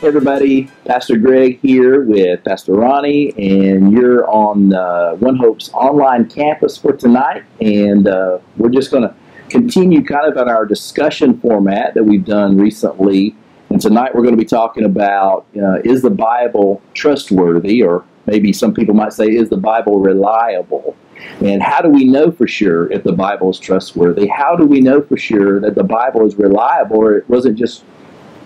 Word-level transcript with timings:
Hey 0.00 0.08
everybody, 0.08 0.64
Pastor 0.84 1.16
Greg 1.16 1.60
here 1.60 2.02
with 2.02 2.42
Pastor 2.44 2.72
Ronnie, 2.72 3.32
and 3.38 3.92
you're 3.92 4.28
on 4.28 4.74
uh, 4.74 5.12
One 5.14 5.36
Hope's 5.36 5.70
online 5.72 6.28
campus 6.28 6.76
for 6.76 6.92
tonight. 6.92 7.44
And 7.60 8.08
uh, 8.08 8.40
we're 8.56 8.70
just 8.70 8.90
going 8.90 9.04
to 9.04 9.14
continue 9.48 10.04
kind 10.04 10.30
of 10.30 10.36
on 10.36 10.50
our 10.50 10.66
discussion 10.66 11.38
format 11.40 11.94
that 11.94 12.02
we've 12.02 12.24
done 12.24 12.58
recently. 12.58 13.36
And 13.70 13.80
tonight 13.80 14.14
we're 14.14 14.22
going 14.22 14.34
to 14.34 14.40
be 14.40 14.44
talking 14.44 14.84
about 14.84 15.46
uh, 15.56 15.78
is 15.84 16.02
the 16.02 16.10
Bible 16.10 16.82
trustworthy, 16.92 17.80
or 17.80 18.04
maybe 18.26 18.52
some 18.52 18.74
people 18.74 18.94
might 18.94 19.12
say, 19.12 19.26
is 19.26 19.48
the 19.48 19.56
Bible 19.56 20.00
reliable? 20.00 20.96
And 21.40 21.62
how 21.62 21.80
do 21.80 21.88
we 21.88 22.04
know 22.04 22.32
for 22.32 22.48
sure 22.48 22.92
if 22.92 23.04
the 23.04 23.12
Bible 23.12 23.48
is 23.50 23.60
trustworthy? 23.60 24.26
How 24.26 24.56
do 24.56 24.66
we 24.66 24.80
know 24.80 25.00
for 25.02 25.16
sure 25.16 25.60
that 25.60 25.76
the 25.76 25.84
Bible 25.84 26.26
is 26.26 26.34
reliable, 26.34 26.96
or 26.96 27.16
it 27.16 27.30
wasn't 27.30 27.56
just 27.56 27.84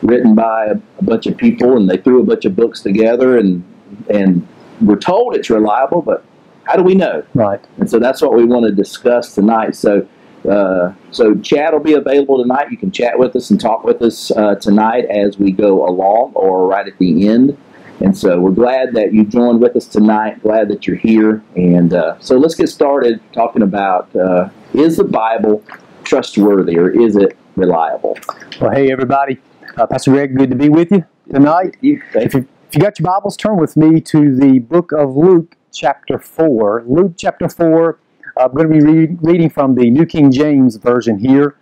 written 0.02 0.34
by 0.34 0.66
a, 0.66 0.77
a 0.98 1.05
bunch 1.05 1.27
of 1.27 1.37
people 1.37 1.77
and 1.77 1.88
they 1.88 1.97
threw 1.97 2.20
a 2.20 2.25
bunch 2.25 2.45
of 2.45 2.55
books 2.55 2.80
together 2.80 3.38
and 3.38 3.65
and 4.09 4.47
we're 4.80 4.97
told 4.97 5.34
it's 5.34 5.51
reliable, 5.51 6.02
but 6.02 6.24
how 6.65 6.77
do 6.77 6.83
we 6.83 6.95
know? 6.95 7.24
Right. 7.34 7.61
And 7.79 7.88
so 7.88 7.98
that's 7.98 8.21
what 8.21 8.34
we 8.34 8.45
want 8.45 8.66
to 8.66 8.73
discuss 8.73 9.34
tonight. 9.34 9.74
So, 9.74 10.07
uh, 10.48 10.93
so 11.11 11.34
chat 11.37 11.73
will 11.73 11.80
be 11.80 11.95
available 11.95 12.41
tonight. 12.43 12.71
You 12.71 12.77
can 12.77 12.91
chat 12.91 13.19
with 13.19 13.34
us 13.34 13.51
and 13.51 13.61
talk 13.61 13.84
with 13.84 14.02
us 14.02 14.30
uh, 14.33 14.57
tonight 14.57 15.07
as 15.07 15.38
we 15.38 15.51
go 15.51 15.88
along, 15.88 16.33
or 16.35 16.66
right 16.66 16.87
at 16.87 16.99
the 16.99 17.27
end. 17.27 17.57
And 18.01 18.16
so 18.16 18.38
we're 18.38 18.52
glad 18.52 18.93
that 18.95 19.12
you 19.12 19.24
joined 19.24 19.60
with 19.60 19.74
us 19.74 19.87
tonight. 19.87 20.43
Glad 20.43 20.69
that 20.69 20.87
you're 20.87 20.96
here. 20.96 21.43
And 21.57 21.93
uh, 21.93 22.19
so 22.21 22.37
let's 22.37 22.55
get 22.55 22.69
started 22.69 23.21
talking 23.33 23.62
about 23.62 24.15
uh, 24.15 24.51
is 24.74 24.99
the 24.99 25.05
Bible 25.05 25.65
trustworthy 26.05 26.79
or 26.79 26.91
is 26.91 27.16
it 27.16 27.37
reliable? 27.57 28.16
Well, 28.60 28.71
hey 28.71 28.93
everybody. 28.93 29.41
Uh, 29.78 29.87
Pastor 29.87 30.10
Greg, 30.10 30.37
good 30.37 30.50
to 30.50 30.56
be 30.56 30.68
with 30.70 30.91
you 30.91 31.05
tonight. 31.30 31.77
You, 31.82 32.02
If 32.16 32.34
you, 32.34 32.48
if 32.68 32.74
you 32.74 32.80
got 32.80 32.98
your 32.98 33.07
Bibles, 33.07 33.37
turn 33.37 33.59
with 33.59 33.76
me 33.76 34.01
to 34.01 34.34
the 34.34 34.59
book 34.59 34.90
of 34.90 35.16
Luke, 35.16 35.54
chapter 35.73 36.18
4. 36.18 36.84
Luke, 36.88 37.12
chapter 37.16 37.48
4. 37.48 38.01
uh, 38.37 38.40
I'm 38.45 38.54
going 38.54 38.68
to 38.68 38.74
be 38.74 38.80
read, 38.80 39.18
reading 39.23 39.51
from 39.51 39.76
the 39.76 39.88
New 39.90 40.06
King 40.06 40.32
James 40.32 40.76
Version 40.79 41.21
here. 41.21 41.56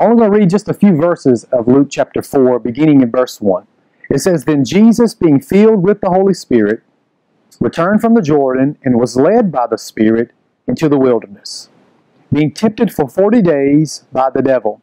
I'm 0.00 0.12
only 0.12 0.20
going 0.22 0.32
to 0.32 0.38
read 0.40 0.50
just 0.50 0.68
a 0.68 0.74
few 0.74 0.96
verses 0.96 1.44
of 1.52 1.68
Luke, 1.68 1.88
chapter 1.90 2.22
4, 2.22 2.58
beginning 2.58 3.02
in 3.02 3.10
verse 3.12 3.40
1. 3.40 3.66
It 4.10 4.18
says, 4.20 4.46
Then 4.46 4.64
Jesus, 4.64 5.14
being 5.14 5.40
filled 5.40 5.84
with 5.84 6.00
the 6.00 6.10
Holy 6.10 6.34
Spirit, 6.34 6.82
returned 7.60 8.00
from 8.00 8.14
the 8.14 8.22
Jordan 8.22 8.78
and 8.84 8.98
was 8.98 9.16
led 9.16 9.52
by 9.52 9.68
the 9.68 9.78
Spirit 9.78 10.32
into 10.66 10.88
the 10.88 10.98
wilderness, 10.98 11.68
being 12.32 12.52
tempted 12.52 12.92
for 12.92 13.08
forty 13.08 13.42
days 13.42 14.04
by 14.12 14.30
the 14.30 14.42
devil. 14.42 14.82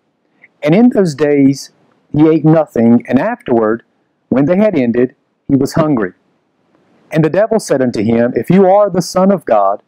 And 0.64 0.76
in 0.76 0.90
those 0.90 1.16
days 1.16 1.72
he 2.12 2.28
ate 2.28 2.46
nothing, 2.46 3.06
and 3.08 3.20
afterward, 3.20 3.84
when 4.30 4.46
they 4.46 4.58
had 4.58 4.78
ended, 4.78 5.16
he 5.48 5.56
was 5.56 5.74
hungry. 5.74 6.14
And 7.12 7.24
the 7.24 7.30
devil 7.30 7.60
said 7.60 7.82
unto 7.82 8.04
him, 8.04 8.34
If 8.36 8.50
you 8.50 8.66
are 8.66 8.90
the 8.90 9.02
Son 9.02 9.32
of 9.32 9.46
God, 9.46 9.84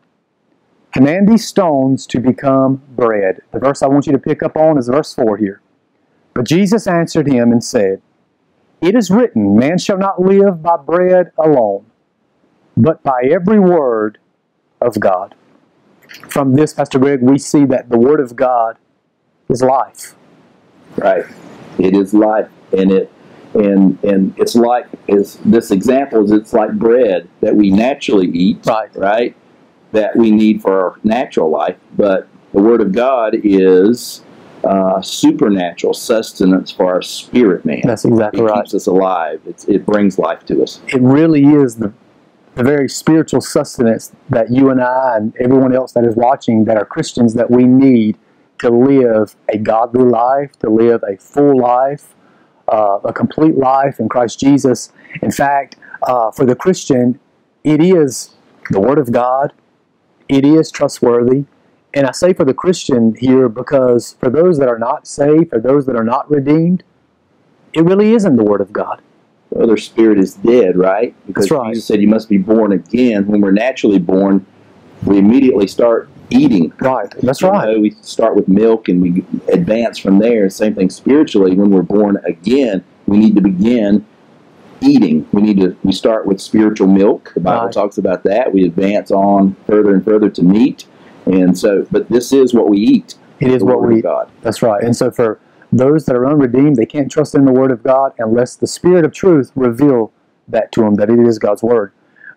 command 0.92 1.28
these 1.28 1.48
stones 1.48 2.06
to 2.08 2.20
become 2.20 2.82
bread. 2.96 3.42
The 3.52 3.60
verse 3.60 3.82
I 3.82 3.88
want 3.88 4.06
you 4.06 4.12
to 4.14 4.20
pick 4.20 4.44
up 4.44 4.58
on 4.58 4.78
is 4.78 4.88
verse 4.88 5.14
4 5.14 5.38
here. 5.38 5.62
But 6.34 6.46
Jesus 6.46 6.88
answered 6.88 7.28
him 7.28 7.52
and 7.52 7.64
said, 7.64 8.02
It 8.82 8.96
is 8.96 9.10
written, 9.10 9.56
Man 9.56 9.78
shall 9.78 9.98
not 9.98 10.22
live 10.22 10.62
by 10.62 10.78
bread 10.78 11.32
alone, 11.38 11.86
but 12.76 13.04
by 13.04 13.24
every 13.32 13.60
word 13.60 14.18
of 14.82 15.00
God. 15.00 15.36
From 16.30 16.56
this, 16.56 16.74
Pastor 16.74 17.00
Greg, 17.00 17.22
we 17.22 17.38
see 17.38 17.66
that 17.66 17.90
the 17.90 17.98
Word 17.98 18.20
of 18.20 18.36
God 18.36 18.78
is 19.50 19.62
life. 19.62 20.16
Right. 20.98 21.26
It 21.80 21.96
is 21.96 22.14
life, 22.14 22.50
and 22.78 22.92
it 22.92 23.12
and 23.54 24.04
and 24.04 24.34
it's 24.38 24.56
like 24.56 24.88
is 25.08 25.38
this 25.46 25.72
example 25.72 26.24
is 26.24 26.32
it's 26.32 26.54
like 26.54 26.72
bread 26.74 27.28
that 27.42 27.56
we 27.56 27.70
naturally 27.72 28.28
eat, 28.30 28.66
Right. 28.66 28.90
right? 28.96 29.36
That 29.92 30.16
we 30.16 30.32
need 30.32 30.62
for 30.62 30.72
our 30.80 30.96
natural 31.04 31.50
life, 31.52 31.78
but 31.96 32.28
the 32.54 32.62
Word 32.62 32.82
of 32.82 32.92
God 32.94 33.36
is 33.44 34.24
uh, 34.64 35.02
supernatural 35.02 35.94
sustenance 35.94 36.72
for 36.72 36.86
our 36.86 37.02
spirit 37.02 37.66
man. 37.66 37.82
That's 37.84 38.06
exactly 38.06 38.42
it 38.42 38.44
right. 38.46 38.56
keeps 38.64 38.74
us 38.74 38.88
alive. 38.88 39.42
It's, 39.46 39.66
it 39.66 39.86
brings 39.86 40.18
life 40.18 40.46
to 40.46 40.64
us. 40.64 40.82
it 40.88 41.02
really 41.02 41.44
is 41.46 41.76
the, 41.76 41.92
the 42.56 42.64
very 42.64 42.88
spiritual 42.88 43.42
sustenance 43.42 44.14
that 44.30 44.50
you 44.52 44.70
and 44.70 44.82
I 44.82 45.18
and 45.18 45.36
everyone 45.40 45.76
else 45.76 45.92
that 45.94 46.06
is 46.06 46.16
watching 46.16 46.64
that 46.66 46.78
are 46.78 46.86
Christians 46.86 47.34
that 47.34 47.52
we 47.52 47.66
need 47.66 48.18
to 48.60 48.70
live 48.70 49.36
a 49.50 49.58
godly 49.58 50.06
life, 50.06 50.58
to 50.60 50.70
live 50.70 51.04
a 51.08 51.18
full 51.18 51.60
life, 51.60 52.14
uh, 52.68 53.00
a 53.04 53.14
complete 53.14 53.58
life 53.58 54.00
in 54.00 54.10
Christ 54.10 54.40
Jesus. 54.40 54.92
In 55.22 55.32
fact, 55.32 55.76
uh, 56.04 56.32
for 56.32 56.46
the 56.46 56.56
Christian, 56.56 57.20
it 57.64 57.82
is 57.82 58.36
the 58.70 58.80
Word 58.80 59.00
of 59.00 59.12
God, 59.12 59.54
it 60.30 60.46
is 60.46 60.72
trustworthy. 60.72 61.46
And 61.94 62.08
I 62.08 62.12
say 62.12 62.34
for 62.34 62.44
the 62.44 62.54
Christian 62.54 63.14
here 63.16 63.48
because 63.48 64.14
for 64.20 64.30
those 64.30 64.58
that 64.58 64.68
are 64.68 64.80
not 64.80 65.08
saved, 65.08 65.52
for 65.52 65.60
those 65.60 65.86
that 65.86 65.96
are 65.96 66.04
not 66.04 66.30
redeemed, 66.30 66.84
it 67.74 67.84
really 67.84 68.14
isn't 68.14 68.36
the 68.36 68.44
Word 68.44 68.62
of 68.62 68.74
God. 68.74 69.02
The 69.52 69.60
other 69.60 69.78
spirit 69.78 70.18
is 70.18 70.34
dead, 70.34 70.76
right? 70.76 71.14
Because 71.28 71.46
That's 71.46 71.52
right. 71.52 71.74
Jesus 71.74 71.86
said 71.86 72.02
you 72.02 72.08
must 72.08 72.30
be 72.30 72.38
born 72.38 72.72
again. 72.72 73.28
When 73.28 73.42
we're 73.42 73.52
naturally 73.52 74.00
born, 74.00 74.46
we 75.04 75.20
immediately 75.20 75.68
start 75.68 76.10
eating. 76.34 76.74
Right, 76.80 77.10
that's 77.22 77.42
You 77.42 77.50
right. 77.50 77.74
know, 77.74 77.80
we 77.80 77.92
start 78.02 78.36
with 78.36 78.48
milk 78.48 78.90
and 78.90 79.02
we 79.02 79.26
advance 79.52 79.98
from 79.98 80.20
there. 80.20 80.50
Same 80.50 80.76
thing 80.76 80.90
spiritually. 80.90 81.56
When 81.56 81.70
we're 81.70 81.82
born 81.84 82.18
again, 82.26 82.84
we 83.06 83.18
need 83.18 83.36
to 83.36 83.42
begin 83.42 84.06
eating. 84.82 85.28
We 85.32 85.42
need 85.42 85.60
to. 85.62 85.76
We 85.84 85.92
start 85.94 86.26
with 86.26 86.42
spiritual 86.42 86.88
milk. 86.88 87.32
The 87.36 87.40
Bible 87.42 87.66
Right. 87.66 87.74
talks 87.74 87.98
about 87.98 88.24
that. 88.24 88.54
We 88.54 88.66
advance 88.66 89.12
on 89.12 89.56
further 89.68 89.94
and 89.94 90.04
further 90.04 90.30
to 90.30 90.44
meat. 90.44 90.86
And 91.26 91.58
so, 91.58 91.86
but 91.92 92.10
this 92.10 92.34
is 92.34 92.54
what 92.54 92.70
we 92.70 92.78
eat. 92.80 93.16
It 93.40 93.52
is 93.52 93.64
what 93.64 93.82
we 93.82 93.98
eat. 94.00 94.04
God. 94.04 94.30
That's 94.42 94.62
right. 94.62 94.84
And 94.84 94.96
so 94.96 95.10
for 95.12 95.40
those 95.72 96.06
that 96.06 96.16
are 96.16 96.26
unredeemed, 96.26 96.76
they 96.76 96.86
can't 96.86 97.10
trust 97.12 97.34
in 97.34 97.46
the 97.46 97.52
Word 97.52 97.72
of 97.72 97.82
God 97.84 98.14
unless 98.20 98.56
the 98.56 98.68
Spirit 98.68 99.06
of 99.06 99.14
truth 99.14 99.52
reveal 99.56 100.12
that 100.48 100.72
to 100.74 100.82
them, 100.82 100.96
that 100.96 101.10
it 101.10 101.20
is 101.20 101.40
God's 101.40 101.64
Word. 101.64 101.92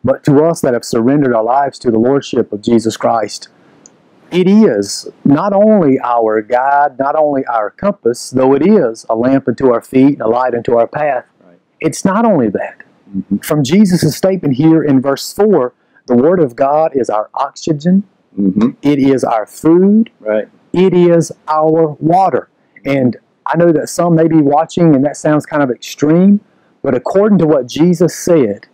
But 0.05 0.23
to 0.25 0.45
us 0.45 0.61
that 0.61 0.73
have 0.73 0.85
surrendered 0.85 1.35
our 1.35 1.43
lives 1.43 1.79
to 1.81 1.91
the 1.91 1.99
Lordship 1.99 2.53
of 2.53 2.63
Jesus 2.63 2.97
Christ, 2.97 3.49
it 4.31 4.49
is 4.49 5.09
not 5.25 5.53
only 5.53 5.99
our 6.01 6.43
guide, 6.43 6.99
not 6.99 7.15
only 7.17 7.45
our 7.47 7.71
compass, 7.71 8.31
though 8.31 8.55
it 8.55 8.67
is 8.67 9.07
a 9.09 9.15
lamp 9.15 9.49
unto 9.49 9.73
our 9.73 9.81
feet 9.81 10.15
and 10.15 10.23
a 10.23 10.29
light 10.29 10.55
unto 10.55 10.77
our 10.77 10.87
path. 10.87 11.25
Right. 11.47 11.59
It's 11.81 12.05
not 12.05 12.25
only 12.25 12.49
that. 12.49 12.83
Mhm. 13.17 13.45
From 13.45 13.63
Jesus' 13.63 14.17
statement 14.17 14.55
here 14.55 14.83
in 14.83 15.01
verse 15.01 15.33
4, 15.33 15.73
the 16.07 16.17
Word 16.17 16.41
of 16.41 16.57
God 16.57 16.93
is 16.95 17.09
our 17.11 17.29
oxygen, 17.35 18.03
hmm 18.35 18.71
it 18.83 18.99
is 18.99 19.25
our 19.25 19.47
food, 19.47 20.11
Right. 20.21 20.49
it 20.73 20.93
is 20.93 21.33
our 21.49 21.97
water. 22.01 22.49
And 22.85 23.17
I 23.47 23.57
know 23.57 23.71
that 23.73 23.89
some 23.89 24.15
may 24.17 24.27
be 24.29 24.41
watching 24.43 24.95
and 24.95 25.05
that 25.05 25.17
sounds 25.17 25.47
kind 25.47 25.63
of 25.63 25.71
extreme, 25.71 26.41
but 26.83 26.95
according 26.95 27.39
to 27.39 27.47
what 27.47 27.67
Jesus 27.67 28.15
said 28.15 28.67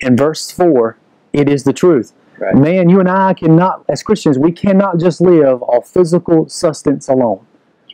in 0.00 0.16
verse 0.16 0.50
4, 0.50 0.96
it 1.32 1.48
is 1.48 1.62
the 1.64 1.72
truth. 1.72 2.12
Right. 2.38 2.54
Man, 2.54 2.88
you 2.88 3.00
and 3.00 3.08
I 3.08 3.34
cannot, 3.34 3.84
as 3.88 4.02
Christians, 4.02 4.38
we 4.38 4.52
cannot 4.52 4.98
just 4.98 5.20
live 5.20 5.62
off 5.62 5.88
physical 5.88 6.48
sustenance 6.48 7.08
alone, 7.08 7.46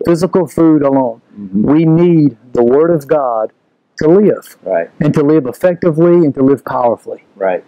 physical 0.04 0.46
food 0.46 0.82
alone. 0.82 1.20
hmm 1.34 1.62
We 1.64 1.84
need 1.84 2.36
the 2.52 2.62
Word 2.64 2.90
of 2.90 3.06
God 3.06 3.52
to 3.98 4.08
live 4.08 4.56
Right. 4.64 4.90
and 5.00 5.12
to 5.14 5.22
live 5.22 5.46
effectively 5.46 6.24
and 6.24 6.34
to 6.34 6.42
live 6.42 6.64
powerfully. 6.64 7.24
Right. 7.36 7.62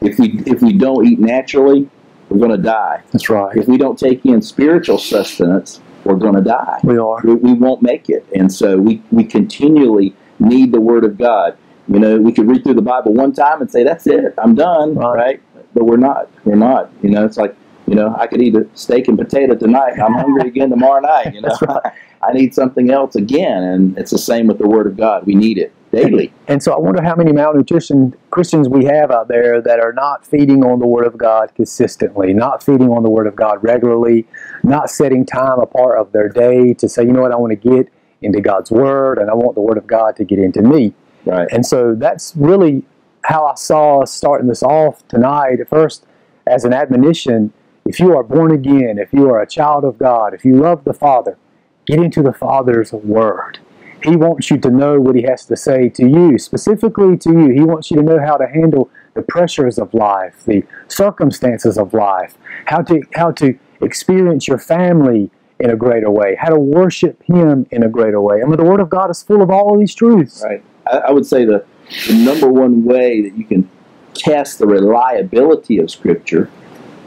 If 0.00 0.18
we 0.18 0.40
if 0.46 0.62
we 0.62 0.72
don't 0.72 1.06
eat 1.06 1.18
naturally, 1.18 1.88
we're 2.28 2.38
going 2.38 2.50
to 2.52 2.62
die. 2.62 3.02
That's 3.12 3.28
right. 3.28 3.54
If 3.56 3.66
we 3.66 3.76
don't 3.76 3.98
take 3.98 4.24
in 4.24 4.40
spiritual 4.40 4.98
sustenance, 4.98 5.80
we're 6.04 6.14
going 6.16 6.34
to 6.36 6.40
die. 6.42 6.80
We 6.84 6.96
are. 6.96 7.20
We, 7.24 7.34
we 7.34 7.52
won't 7.54 7.82
make 7.82 8.08
it. 8.08 8.24
And 8.34 8.50
so 8.52 8.78
we, 8.78 9.02
we 9.10 9.24
continually 9.24 10.14
need 10.38 10.72
the 10.72 10.80
Word 10.80 11.04
of 11.04 11.18
God. 11.18 11.56
You 11.88 11.98
know, 11.98 12.18
we 12.18 12.32
could 12.32 12.48
read 12.48 12.62
through 12.62 12.74
the 12.74 12.82
Bible 12.82 13.12
one 13.12 13.32
time 13.32 13.60
and 13.60 13.70
say, 13.70 13.82
that's 13.82 14.06
it, 14.06 14.32
I'm 14.38 14.54
done, 14.54 14.94
Right. 14.94 15.16
right? 15.16 15.42
But 15.74 15.84
we're 15.84 15.96
not. 15.96 16.28
We're 16.44 16.56
not. 16.56 16.90
You 17.02 17.10
know, 17.10 17.24
it's 17.24 17.36
like, 17.36 17.54
you 17.86 17.94
know, 17.94 18.14
I 18.18 18.26
could 18.26 18.42
eat 18.42 18.54
a 18.54 18.66
steak 18.74 19.08
and 19.08 19.18
potato 19.18 19.54
tonight. 19.54 19.98
I'm 19.98 20.14
hungry 20.14 20.48
again 20.48 20.70
tomorrow 20.70 21.00
night. 21.00 21.34
You 21.34 21.40
know, 21.42 21.48
That's 21.48 21.62
right. 21.62 21.92
I 22.22 22.32
need 22.32 22.54
something 22.54 22.90
else 22.90 23.16
again. 23.16 23.62
And 23.62 23.96
it's 23.98 24.10
the 24.10 24.18
same 24.18 24.46
with 24.46 24.58
the 24.58 24.68
Word 24.68 24.86
of 24.86 24.96
God. 24.96 25.24
We 25.26 25.34
need 25.34 25.56
it 25.58 25.72
daily. 25.90 26.32
And 26.48 26.62
so 26.62 26.72
I 26.72 26.78
wonder 26.78 27.02
how 27.02 27.14
many 27.14 27.32
malnutrition 27.32 28.14
Christians 28.30 28.68
we 28.68 28.84
have 28.84 29.10
out 29.10 29.28
there 29.28 29.60
that 29.62 29.80
are 29.80 29.92
not 29.92 30.26
feeding 30.26 30.64
on 30.64 30.78
the 30.78 30.86
Word 30.86 31.06
of 31.06 31.16
God 31.16 31.52
consistently, 31.54 32.32
not 32.32 32.62
feeding 32.62 32.90
on 32.90 33.02
the 33.02 33.10
Word 33.10 33.26
of 33.26 33.36
God 33.36 33.62
regularly, 33.62 34.26
not 34.62 34.90
setting 34.90 35.24
time 35.24 35.58
apart 35.58 35.98
of 35.98 36.12
their 36.12 36.28
day 36.28 36.74
to 36.74 36.88
say, 36.88 37.02
you 37.02 37.12
know 37.12 37.22
what, 37.22 37.32
I 37.32 37.36
want 37.36 37.60
to 37.60 37.70
get 37.70 37.88
into 38.22 38.40
God's 38.40 38.70
Word 38.70 39.18
and 39.18 39.30
I 39.30 39.34
want 39.34 39.54
the 39.54 39.62
Word 39.62 39.78
of 39.78 39.86
God 39.86 40.16
to 40.16 40.24
get 40.24 40.38
into 40.38 40.62
me. 40.62 40.94
Right. 41.24 41.48
And 41.50 41.64
so 41.64 41.94
that's 41.94 42.34
really 42.36 42.84
how 43.30 43.46
I 43.46 43.54
saw 43.54 44.02
us 44.02 44.12
starting 44.12 44.48
this 44.48 44.62
off 44.62 45.06
tonight. 45.06 45.58
First, 45.68 46.04
as 46.48 46.64
an 46.64 46.72
admonition, 46.72 47.52
if 47.86 48.00
you 48.00 48.16
are 48.16 48.24
born 48.24 48.50
again, 48.50 48.98
if 48.98 49.12
you 49.12 49.30
are 49.30 49.40
a 49.40 49.46
child 49.46 49.84
of 49.84 49.98
God, 49.98 50.34
if 50.34 50.44
you 50.44 50.56
love 50.56 50.82
the 50.82 50.92
Father, 50.92 51.38
get 51.86 52.00
into 52.00 52.22
the 52.22 52.32
Father's 52.32 52.92
Word. 52.92 53.60
He 54.02 54.16
wants 54.16 54.50
you 54.50 54.58
to 54.58 54.70
know 54.70 55.00
what 55.00 55.14
He 55.14 55.22
has 55.22 55.44
to 55.46 55.56
say 55.56 55.88
to 55.90 56.08
you, 56.08 56.38
specifically 56.38 57.16
to 57.18 57.30
you. 57.30 57.50
He 57.50 57.62
wants 57.62 57.90
you 57.90 57.98
to 57.98 58.02
know 58.02 58.18
how 58.18 58.36
to 58.36 58.48
handle 58.48 58.90
the 59.14 59.22
pressures 59.22 59.78
of 59.78 59.94
life, 59.94 60.44
the 60.44 60.64
circumstances 60.88 61.78
of 61.78 61.94
life, 61.94 62.36
how 62.66 62.82
to 62.82 63.02
how 63.14 63.30
to 63.32 63.56
experience 63.80 64.48
your 64.48 64.58
family 64.58 65.30
in 65.60 65.70
a 65.70 65.76
greater 65.76 66.10
way, 66.10 66.36
how 66.40 66.48
to 66.48 66.58
worship 66.58 67.22
Him 67.22 67.66
in 67.70 67.84
a 67.84 67.88
greater 67.88 68.20
way. 68.20 68.42
I 68.42 68.46
mean, 68.46 68.56
the 68.56 68.64
Word 68.64 68.80
of 68.80 68.90
God 68.90 69.08
is 69.10 69.22
full 69.22 69.42
of 69.42 69.50
all 69.50 69.74
of 69.74 69.78
these 69.78 69.94
truths. 69.94 70.42
Right. 70.44 70.64
I, 70.90 70.96
I 70.98 71.10
would 71.12 71.26
say 71.26 71.44
the, 71.44 71.64
the 72.06 72.14
number 72.14 72.48
one 72.48 72.84
way 72.84 73.22
that 73.22 73.36
you 73.36 73.44
can 73.44 73.68
test 74.14 74.58
the 74.58 74.66
reliability 74.66 75.78
of 75.78 75.90
Scripture 75.90 76.50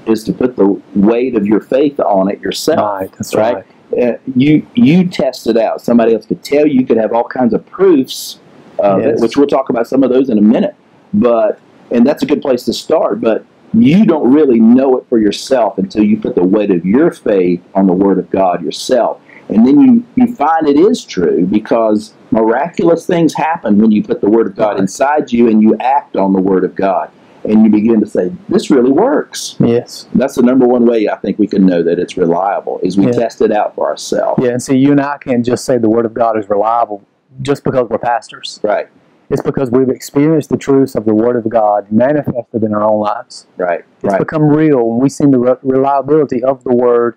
is 0.06 0.24
to 0.25 0.33
put 0.33 0.56
the 0.56 0.81
weight 0.95 1.35
of 1.35 1.45
your 1.45 1.62
faith 1.62 2.00
on 2.00 2.30
it 2.30 2.41
yourself. 2.41 3.00
Right, 3.00 3.12
that's 3.12 3.35
right. 3.35 3.65
Uh, 4.01 4.13
you 4.35 4.65
you 4.74 5.07
test 5.07 5.47
it 5.47 5.57
out. 5.57 5.81
Somebody 5.81 6.13
else 6.13 6.25
could 6.25 6.44
tell 6.44 6.65
you. 6.65 6.80
You 6.80 6.85
could 6.85 6.97
have 6.97 7.13
all 7.13 7.24
kinds 7.24 7.53
of 7.53 7.65
proofs, 7.68 8.39
uh, 8.83 8.97
Yes. 8.97 9.21
which 9.21 9.38
we'll 9.38 9.47
talk 9.47 9.69
about 9.69 9.88
some 9.88 10.03
of 10.03 10.09
those 10.09 10.30
in 10.30 10.38
a 10.38 10.41
minute. 10.41 10.75
But 11.13 11.59
and 11.91 12.06
that's 12.06 12.24
a 12.24 12.25
good 12.25 12.41
place 12.41 12.63
to 12.65 12.74
start. 12.74 13.21
But 13.21 13.45
you 13.74 14.06
don't 14.06 14.31
really 14.31 14.59
know 14.59 14.97
it 14.97 15.06
for 15.09 15.19
yourself 15.19 15.77
until 15.77 16.03
you 16.03 16.19
put 16.19 16.36
the 16.36 16.44
weight 16.44 16.71
of 16.71 16.86
your 16.86 17.12
faith 17.12 17.62
on 17.75 17.88
the 17.88 17.94
Word 17.94 18.18
of 18.18 18.29
God 18.29 18.63
yourself, 18.63 19.21
and 19.50 19.65
then 19.65 19.79
you 19.79 20.06
you 20.15 20.36
find 20.36 20.68
it 20.68 20.77
is 20.77 21.03
true 21.06 21.45
because 21.45 22.13
miraculous 22.33 23.06
things 23.06 23.33
happen 23.35 23.77
when 23.77 23.91
you 23.91 24.03
put 24.03 24.19
the 24.19 24.30
Word 24.30 24.47
of 24.47 24.56
God 24.56 24.80
inside 24.80 25.31
you 25.31 25.47
and 25.50 25.62
you 25.62 25.77
act 25.80 26.15
on 26.18 26.33
the 26.33 26.41
Word 26.41 26.63
of 26.65 26.75
God, 26.75 27.09
and 27.44 27.63
you 27.63 27.69
begin 27.69 28.00
to 28.00 28.07
say, 28.07 28.31
"This 28.50 28.71
really 28.71 28.91
works." 28.91 29.56
Yes. 29.59 30.07
That's 30.15 30.35
the 30.35 30.41
number 30.41 30.65
one 30.68 30.85
way 30.85 31.07
I 31.07 31.15
think 31.18 31.38
we 31.38 31.47
can 31.47 31.65
know 31.65 31.83
that 31.83 32.00
it's 32.00 32.18
reliable 32.18 32.80
is 32.81 32.97
we 32.97 33.06
Yeah. 33.06 33.12
test 33.12 33.41
it 33.41 33.51
out 33.51 33.75
for 33.75 33.88
ourselves. 33.88 34.44
Yeah, 34.44 34.51
and 34.51 34.62
see, 34.62 34.77
you 34.77 34.91
and 34.91 35.00
I 35.01 35.18
can't 35.18 35.45
just 35.45 35.63
say 35.63 35.77
the 35.77 35.89
Word 35.89 36.06
of 36.06 36.13
God 36.13 36.38
is 36.38 36.50
reliable 36.50 37.01
just 37.41 37.63
because 37.63 37.88
we're 37.89 37.97
pastors. 38.00 38.59
Right, 38.63 38.88
It's 39.29 39.41
because 39.41 39.71
we've 39.71 39.89
experienced 39.89 40.50
the 40.50 40.57
truths 40.57 40.95
of 40.95 41.06
the 41.06 41.13
Word 41.15 41.36
of 41.36 41.47
God 41.50 41.86
manifested 41.91 42.63
in 42.63 42.74
our 42.74 42.83
own 42.83 43.00
lives. 43.00 43.47
right, 43.57 43.83
It's 44.03 44.12
right. 44.12 44.19
become 44.19 44.44
real 44.44 44.88
when 44.89 45.00
we 45.00 45.09
see 45.09 45.25
the 45.25 45.39
re- 45.39 45.56
reliability 45.63 46.44
of 46.44 46.63
the 46.63 46.74
Word 46.75 47.15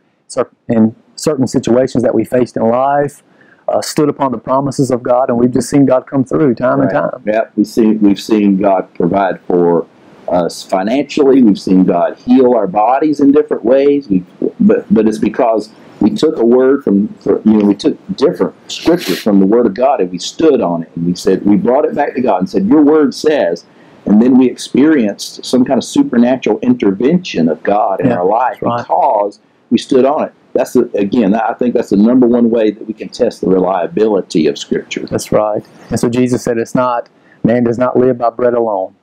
in 0.69 0.94
certain 1.16 1.46
situations 1.46 2.02
that 2.02 2.14
we 2.14 2.24
faced 2.24 2.56
in 2.56 2.62
life, 2.69 3.22
uh, 3.68 3.82
stood 3.82 4.08
upon 4.08 4.32
the 4.32 4.38
promises 4.38 4.90
of 4.90 5.02
God, 5.02 5.28
and 5.28 5.38
we've 5.38 5.50
just 5.52 5.68
seen 5.68 5.86
God 5.86 6.06
come 6.06 6.24
through 6.24 6.54
time 6.54 6.80
and 6.80 6.90
time. 6.90 7.22
Yeah, 7.24 7.48
we've 7.56 7.66
seen 7.66 8.00
we've 8.00 8.20
seen 8.20 8.58
God 8.58 8.92
provide 8.94 9.40
for 9.42 9.86
us 10.28 10.62
financially. 10.62 11.42
We've 11.42 11.58
seen 11.58 11.84
God 11.84 12.16
heal 12.16 12.54
our 12.54 12.66
bodies 12.66 13.20
in 13.20 13.32
different 13.32 13.64
ways. 13.64 14.08
We, 14.08 14.24
but 14.60 14.92
but 14.92 15.08
it's 15.08 15.18
because 15.18 15.70
we 16.00 16.10
took 16.10 16.36
a 16.36 16.44
word 16.44 16.84
from 16.84 17.14
you 17.24 17.40
know 17.44 17.64
we 17.64 17.74
took 17.74 17.98
different 18.16 18.54
scripture 18.70 19.16
from 19.16 19.40
the 19.40 19.46
Word 19.46 19.66
of 19.66 19.74
God 19.74 20.00
and 20.00 20.10
we 20.10 20.19
stood 20.19 20.60
on 20.60 20.82
it 20.82 20.90
and 20.94 21.06
we 21.06 21.14
said 21.14 21.44
we 21.44 21.56
brought 21.56 21.84
it 21.84 21.94
back 21.94 22.14
to 22.14 22.20
God 22.20 22.40
and 22.40 22.50
said 22.50 22.66
Your 22.66 22.82
Word 22.82 23.14
says. 23.14 23.64
And 24.04 24.22
then 24.22 24.38
we 24.38 24.48
experienced 24.48 25.44
some 25.44 25.64
kind 25.64 25.78
of 25.78 25.84
supernatural 25.84 26.60
intervention 26.60 27.48
of 27.48 27.60
God 27.64 27.98
in 28.00 28.06
Yeah, 28.06 28.19
our 28.19 28.24
life 28.24 28.62
right. 28.62 28.78
because 28.78 29.40
we 29.69 29.78
stood 29.78 30.04
on 30.04 30.22
it. 30.26 30.32
That's 30.56 30.73
the, 30.73 30.91
again, 30.97 31.35
I 31.35 31.53
think 31.55 31.75
that's 31.75 31.91
the 31.91 31.97
number 31.97 32.26
one 32.26 32.50
way 32.50 32.70
that 32.70 32.87
we 32.87 32.94
can 32.94 33.08
test 33.08 33.43
the 33.43 33.49
reliability 33.49 34.47
of 34.47 34.58
Scripture. 34.58 35.06
That's 35.06 35.31
right. 35.31 35.64
And 35.91 36.00
so 36.00 36.08
Jesus 36.08 36.43
said, 36.43 36.58
"It's 36.58 36.75
not 36.75 37.08
man 37.44 37.64
does 37.64 37.79
not 37.79 37.97
live 37.97 38.19
by 38.19 38.31
bread 38.31 38.55
alone, 38.55 38.94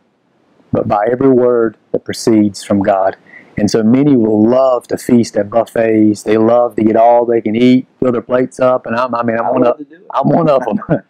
but 0.71 0.87
by 0.87 1.07
every 1.11 1.29
word 1.29 1.77
that 1.91 2.03
proceeds 2.03 2.63
from 2.63 2.81
God." 2.81 3.15
And 3.57 3.69
so 3.69 3.83
many 3.83 4.15
will 4.17 4.47
love 4.49 4.87
to 4.87 4.97
feast 4.97 5.37
at 5.37 5.49
buffets. 5.49 6.23
They 6.23 6.37
love 6.37 6.75
to 6.75 6.83
get 6.83 6.95
all 6.95 7.25
they 7.25 7.41
can 7.41 7.55
eat, 7.55 7.85
fill 7.99 8.11
their 8.11 8.21
plates 8.21 8.59
up, 8.59 8.85
and 8.85 8.95
I'm, 8.95 9.13
I 9.13 9.23
mean, 9.23 9.37
I'm 9.37 9.45
I 9.45 9.51
one 9.51 9.67
of 9.67 9.77
to 9.77 9.83
do 9.83 9.95
it. 9.95 10.07
I'm 10.11 10.27
one 10.27 10.49
of 10.49 10.63
them. 10.65 10.79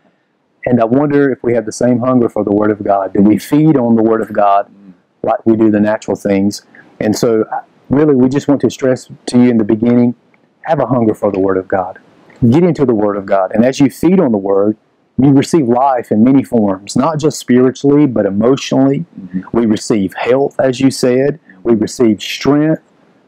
and 0.66 0.82
I 0.82 0.86
wonder 0.86 1.32
if 1.32 1.42
we 1.42 1.54
have 1.54 1.66
the 1.66 1.72
same 1.72 2.00
hunger 2.00 2.28
for 2.28 2.44
the 2.44 2.52
Word 2.52 2.72
of 2.72 2.84
God. 2.84 3.14
Do 3.14 3.22
we 3.22 3.38
feed 3.38 3.78
on 3.78 3.96
the 3.96 4.04
Word 4.04 4.22
of 4.22 4.34
God 4.34 4.70
like 5.22 5.46
we 5.46 5.56
do 5.56 5.72
the 5.72 5.80
natural 5.80 6.18
things? 6.18 6.66
And 7.00 7.16
so, 7.16 7.46
really, 7.90 8.14
we 8.14 8.28
just 8.28 8.48
want 8.48 8.62
to 8.62 8.70
stress 8.70 9.10
to 9.28 9.38
you 9.38 9.50
in 9.50 9.58
the 9.58 9.64
beginning: 9.64 10.16
have 10.64 10.80
a 10.80 10.86
hunger 10.86 11.14
for 11.14 11.32
the 11.32 11.40
Word 11.40 11.58
of 11.58 11.68
God. 11.68 12.00
Get 12.50 12.64
into 12.64 12.86
the 12.86 12.96
Word 12.96 13.16
of 13.18 13.26
God, 13.26 13.52
and 13.54 13.64
as 13.64 13.80
you 13.80 13.90
feed 13.90 14.20
on 14.20 14.32
the 14.32 14.38
Word, 14.38 14.76
you 15.18 15.32
receive 15.32 15.68
life 15.68 16.12
in 16.12 16.24
many 16.24 16.44
forms, 16.44 16.96
not 16.96 17.20
just 17.20 17.38
spiritually, 17.40 18.08
but 18.08 18.26
emotionally. 18.26 19.06
Mhm. 19.22 19.44
We 19.54 19.66
receive 19.68 20.14
health, 20.16 20.56
as 20.60 20.82
you 20.82 20.90
said. 20.90 21.40
We 21.64 21.76
receive 21.76 22.22
strength. 22.22 22.82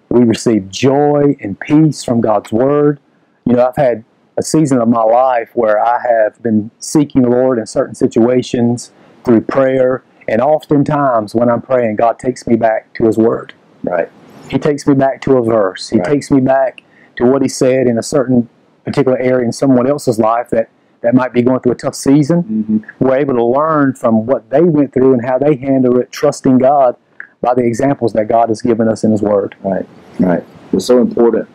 We 0.10 0.24
receive 0.24 0.70
joy 0.70 1.36
and 1.42 1.60
peace 1.60 2.04
from 2.04 2.22
God's 2.22 2.52
Word. 2.52 3.00
You 3.46 3.54
know, 3.56 3.68
I've 3.68 3.76
had 3.76 4.04
a 4.38 4.42
season 4.42 4.80
of 4.82 4.88
my 4.90 5.04
life 5.04 5.52
where 5.54 5.80
I 5.80 6.00
have 6.02 6.42
been 6.42 6.72
seeking 6.80 7.22
the 7.22 7.30
Lord 7.30 7.60
in 7.60 7.66
certain 7.68 7.96
situations 7.96 8.92
through 9.24 9.42
prayer, 9.42 10.04
and 10.28 10.42
oftentimes 10.42 11.36
when 11.36 11.50
I'm 11.50 11.62
praying, 11.62 11.96
God 11.98 12.18
takes 12.20 12.46
me 12.48 12.56
back 12.56 12.94
to 12.96 13.06
His 13.06 13.18
Word. 13.18 13.54
Right. 13.84 14.10
He 14.50 14.58
takes 14.58 14.86
me 14.88 14.96
back 14.96 15.22
to 15.22 15.38
a 15.38 15.44
verse. 15.44 15.90
He 15.90 15.98
Right. 16.00 16.06
takes 16.08 16.32
me 16.32 16.40
back 16.40 16.82
to 17.18 17.26
what 17.26 17.42
He 17.42 17.48
said 17.48 17.88
in 17.88 17.98
a 17.98 18.04
certain 18.04 18.50
particular 18.84 19.18
area 19.18 19.46
in 19.46 19.52
someone 19.52 19.88
else's 19.88 20.20
life 20.20 20.50
that, 20.52 20.70
that 21.02 21.16
might 21.16 21.34
be 21.34 21.42
going 21.42 21.60
through 21.60 21.74
a 21.74 21.76
tough 21.76 21.96
season. 21.96 22.42
hmm 22.42 22.78
We're 23.00 23.18
able 23.18 23.36
to 23.36 23.46
learn 23.46 23.94
from 23.94 24.26
what 24.26 24.50
they 24.50 24.62
went 24.62 24.94
through 24.94 25.14
and 25.14 25.26
how 25.26 25.38
they 25.38 25.56
handle 25.56 25.98
it, 26.00 26.12
trusting 26.12 26.60
God 26.60 26.96
by 27.42 27.54
the 27.54 27.64
examples 27.64 28.14
that 28.14 28.28
God 28.28 28.50
has 28.50 28.62
given 28.62 28.88
us 28.88 29.04
in 29.04 29.12
His 29.12 29.22
Word. 29.22 29.56
Right, 29.64 29.86
right. 30.20 30.44
It's 30.74 30.86
so 30.86 31.00
important 31.02 31.48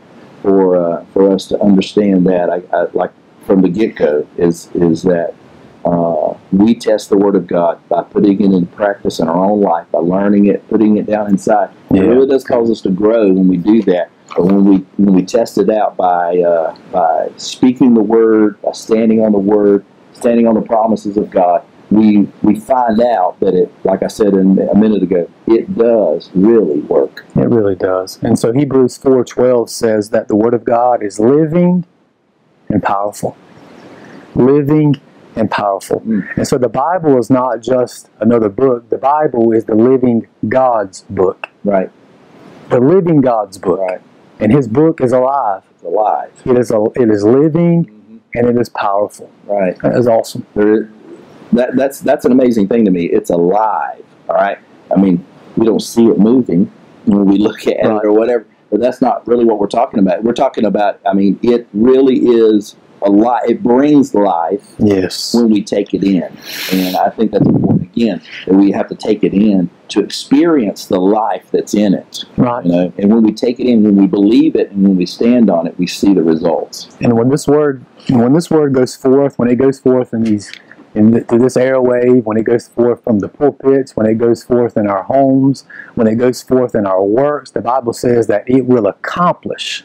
for 0.43 0.77
uh, 0.77 1.05
for 1.13 1.33
us 1.33 1.47
to 1.49 1.61
understand 1.61 2.27
that. 2.27 2.49
I, 2.51 2.63
I 2.77 2.87
like 2.93 3.13
from 3.47 3.63
the 3.63 3.69
get 3.69 3.97
go 3.97 4.27
is 4.37 4.71
is 4.75 5.03
that 5.03 5.35
uh, 5.85 6.35
we 6.53 6.75
test 6.75 7.11
the 7.11 7.17
Word 7.17 7.35
of 7.35 7.47
God 7.47 7.81
by 7.89 8.03
putting 8.03 8.41
it 8.41 8.53
in 8.53 8.67
practice 8.67 9.19
in 9.19 9.29
our 9.29 9.45
own 9.45 9.61
life, 9.61 9.87
by 9.91 9.99
learning 9.99 10.47
it, 10.47 10.67
putting 10.69 10.97
it 10.97 11.07
down 11.07 11.29
inside. 11.29 11.71
Yeah. 11.93 12.03
It 12.03 12.07
really 12.07 12.27
does 12.29 12.45
cause 12.45 12.71
us 12.71 12.81
to 12.83 12.91
grow 12.91 13.29
when 13.29 13.49
we 13.49 13.57
do 13.57 13.83
that. 13.83 14.11
But 14.37 14.45
when 14.45 14.65
we 14.65 14.77
when 14.97 15.15
we 15.15 15.25
test 15.25 15.59
it 15.59 15.71
out 15.71 15.97
by 15.97 16.39
uh, 16.39 16.77
by 16.93 17.31
speaking 17.37 17.95
the 17.95 18.03
Word, 18.03 18.61
by 18.63 18.73
standing 18.73 19.21
on 19.21 19.33
the 19.33 19.39
Word, 19.39 19.85
standing 20.13 20.47
on 20.47 20.55
the 20.55 20.63
promises 20.63 21.17
of 21.17 21.31
God, 21.31 21.65
we 21.91 22.29
we 22.43 22.59
find 22.59 23.01
out 23.01 23.41
that 23.41 23.55
it, 23.55 23.73
like 23.85 24.03
I 24.03 24.07
said 24.07 24.35
in, 24.35 24.59
a 24.59 24.75
minute 24.77 25.03
ago, 25.03 25.29
it 25.47 25.77
does 25.77 26.31
really 26.35 26.81
work. 26.83 27.25
It 27.35 27.49
really 27.49 27.75
does. 27.75 28.19
And 28.23 28.39
so 28.39 28.53
Hebrews 28.53 28.99
4:12 28.99 29.69
says 29.69 30.11
that 30.11 30.29
the 30.29 30.37
word 30.37 30.55
of 30.55 30.65
God 30.65 31.03
is 31.03 31.19
living 31.19 31.85
and 32.69 32.83
powerful. 32.83 33.37
Living 34.37 35.01
and 35.37 35.51
powerful. 35.51 36.01
Mm. 36.01 36.37
And 36.37 36.47
so 36.47 36.59
the 36.59 36.69
Bible 36.69 37.19
is 37.19 37.31
not 37.31 37.61
just 37.61 38.09
another 38.21 38.49
book. 38.49 38.89
The 38.91 38.99
Bible 38.99 39.53
is 39.53 39.65
the 39.65 39.75
living 39.75 40.29
God's 40.49 41.03
book. 41.11 41.49
Right, 41.65 41.91
The 42.71 42.81
living 42.81 43.21
God's 43.21 43.59
book. 43.59 43.81
right. 43.81 44.01
And 44.41 44.53
his 44.53 44.69
book 44.69 45.01
is 45.01 45.13
alive. 45.13 45.63
It's 45.75 45.83
alive. 45.83 46.33
It 46.45 46.59
is 46.59 46.71
a, 46.71 46.85
it 46.97 47.11
is 47.11 47.25
living 47.25 47.85
mm-hmm. 47.85 48.17
and 48.35 48.49
it 48.49 48.61
is 48.61 48.69
powerful. 48.69 49.31
Right. 49.45 49.79
That 49.81 49.97
is 49.97 50.07
awesome. 50.07 50.47
There, 50.55 50.91
that 51.53 51.77
that's 51.77 52.01
that's 52.01 52.25
an 52.25 52.33
amazing 52.33 52.69
thing 52.69 52.85
to 52.85 52.91
me. 52.91 53.05
It's 53.07 53.31
alive. 53.31 54.05
All 54.29 54.37
right. 54.37 54.59
I 54.95 55.01
mean, 55.01 55.25
we 55.57 55.67
don't 55.67 55.81
see 55.81 56.07
it 56.07 56.19
moving 56.19 56.71
when 57.07 57.27
we 57.27 57.39
look 57.39 57.67
at 57.67 57.77
Right. 57.85 57.97
it 57.97 58.05
or 58.07 58.13
whatever, 58.13 58.47
but 58.71 58.81
that's 58.81 59.01
not 59.01 59.27
really 59.27 59.45
what 59.45 59.59
we're 59.59 59.67
talking 59.67 59.99
about. 60.01 60.23
We're 60.23 60.33
talking 60.33 60.65
about. 60.65 61.01
I 61.07 61.13
mean, 61.13 61.39
it 61.43 61.67
really 61.73 62.17
is 62.19 62.77
alive. 63.03 63.43
It 63.49 63.63
brings 63.63 64.15
life 64.15 64.75
Yes. 64.79 65.35
when 65.35 65.51
we 65.51 65.63
take 65.63 65.93
it 65.95 66.05
in, 66.05 66.23
and 66.73 66.97
I 66.97 67.11
think 67.11 67.33
that's 67.33 67.47
important. 67.47 67.80
Again, 68.01 68.23
that 68.47 68.55
we 68.55 68.71
have 68.71 68.89
to 68.89 68.95
take 68.95 69.23
it 69.25 69.35
in 69.35 69.69
to 69.89 70.01
experience 70.01 70.87
the 70.87 70.99
life 70.99 71.51
that's 71.51 71.75
in 71.75 71.93
it. 71.93 72.25
Right. 72.39 72.65
You 72.65 72.73
know, 72.73 72.93
and 72.97 73.13
when 73.13 73.23
we 73.23 73.33
take 73.33 73.61
it 73.61 73.67
in, 73.67 73.83
when 73.83 73.97
we 73.97 74.07
believe 74.07 74.57
it, 74.57 74.71
and 74.71 74.83
when 74.83 74.97
we 74.97 75.05
stand 75.05 75.51
on 75.51 75.67
it, 75.67 75.77
we 75.79 75.87
see 75.87 76.15
the 76.15 76.23
results. 76.23 76.89
And 77.03 77.13
when 77.19 77.29
this 77.29 77.47
word, 77.47 77.85
when 78.09 78.33
this 78.33 78.51
word 78.51 78.73
goes 78.73 78.97
forth, 78.97 79.39
when 79.39 79.49
it 79.51 79.57
goes 79.57 79.79
forth 79.81 80.15
in 80.15 80.23
these, 80.25 80.51
in 80.95 81.13
th- 81.13 81.27
through 81.27 81.41
this 81.41 81.57
airwave, 81.59 82.25
when 82.25 82.39
it 82.39 82.45
goes 82.45 82.69
forth 82.69 83.05
from 83.05 83.19
the 83.19 83.29
pulpits, 83.29 83.95
when 83.97 84.07
it 84.07 84.15
goes 84.15 84.43
forth 84.45 84.79
in 84.79 84.87
our 84.87 85.03
homes, 85.03 85.65
when 85.95 86.07
it 86.07 86.15
goes 86.15 86.43
forth 86.43 86.75
in 86.75 86.87
our 86.87 87.05
works, 87.05 87.51
the 87.51 87.61
Bible 87.61 87.93
says 87.93 88.27
that 88.29 88.49
it 88.49 88.65
will 88.65 88.87
accomplish. 88.87 89.85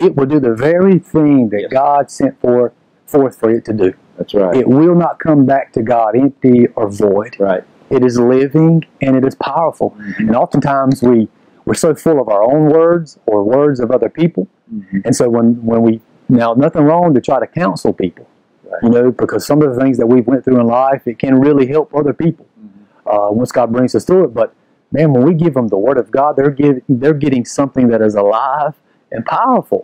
It 0.00 0.16
will 0.16 0.26
do 0.26 0.40
the 0.40 0.54
very 0.54 0.98
thing 0.98 1.50
that 1.50 1.60
Yes. 1.62 1.70
God 1.72 2.10
sent 2.10 2.40
for, 2.40 2.72
forth 3.12 3.38
for 3.38 3.50
it 3.50 3.64
to 3.66 3.72
do. 3.72 3.92
That's 4.18 4.34
right. 4.34 4.56
It 4.56 4.66
will 4.68 4.94
not 4.94 5.18
come 5.20 5.44
back 5.46 5.72
to 5.74 5.82
God 5.82 6.16
empty 6.16 6.66
or 6.76 6.88
void. 6.90 7.36
right. 7.38 7.64
It 7.90 8.02
is 8.04 8.18
living 8.18 8.84
and 9.02 9.16
it 9.16 9.24
is 9.30 9.34
powerful. 9.34 9.94
And 10.18 10.34
oftentimes 10.34 11.02
we 11.02 11.28
we're 11.66 11.74
so 11.86 11.94
full 11.94 12.18
of 12.20 12.28
our 12.28 12.42
own 12.42 12.64
words 12.78 13.18
or 13.26 13.44
words 13.44 13.78
of 13.80 13.90
other 13.96 14.08
people, 14.08 14.48
Mhm. 14.74 15.02
and 15.06 15.14
so 15.14 15.28
when 15.28 15.46
when 15.70 15.80
we 15.82 16.00
now 16.28 16.54
nothing 16.54 16.84
wrong 16.84 17.12
to 17.14 17.20
try 17.20 17.38
to 17.38 17.46
counsel 17.46 17.92
people, 17.92 18.26
Right. 18.70 18.82
you 18.84 18.90
know, 18.96 19.10
because 19.22 19.42
some 19.46 19.60
of 19.62 19.68
the 19.74 19.78
things 19.82 19.96
that 19.98 20.06
we've 20.12 20.26
went 20.26 20.42
through 20.44 20.58
in 20.58 20.66
life 20.66 21.02
it 21.06 21.18
can 21.18 21.34
really 21.46 21.66
help 21.66 21.94
other 21.94 22.14
people 22.24 22.46
Mm-hmm. 22.58 23.08
uh, 23.14 23.30
once 23.40 23.52
God 23.52 23.68
brings 23.76 23.94
us 23.94 24.04
through 24.08 24.24
it. 24.28 24.32
But 24.40 24.48
man, 24.90 25.12
when 25.12 25.24
we 25.28 25.34
give 25.34 25.54
them 25.54 25.68
the 25.68 25.78
Word 25.86 25.98
of 25.98 26.10
God, 26.10 26.30
they're 26.36 26.50
getting 26.62 26.82
they're 26.88 27.20
getting 27.26 27.44
something 27.44 27.86
that 27.92 28.00
is 28.08 28.14
alive 28.14 28.74
and 29.12 29.22
powerful. 29.26 29.82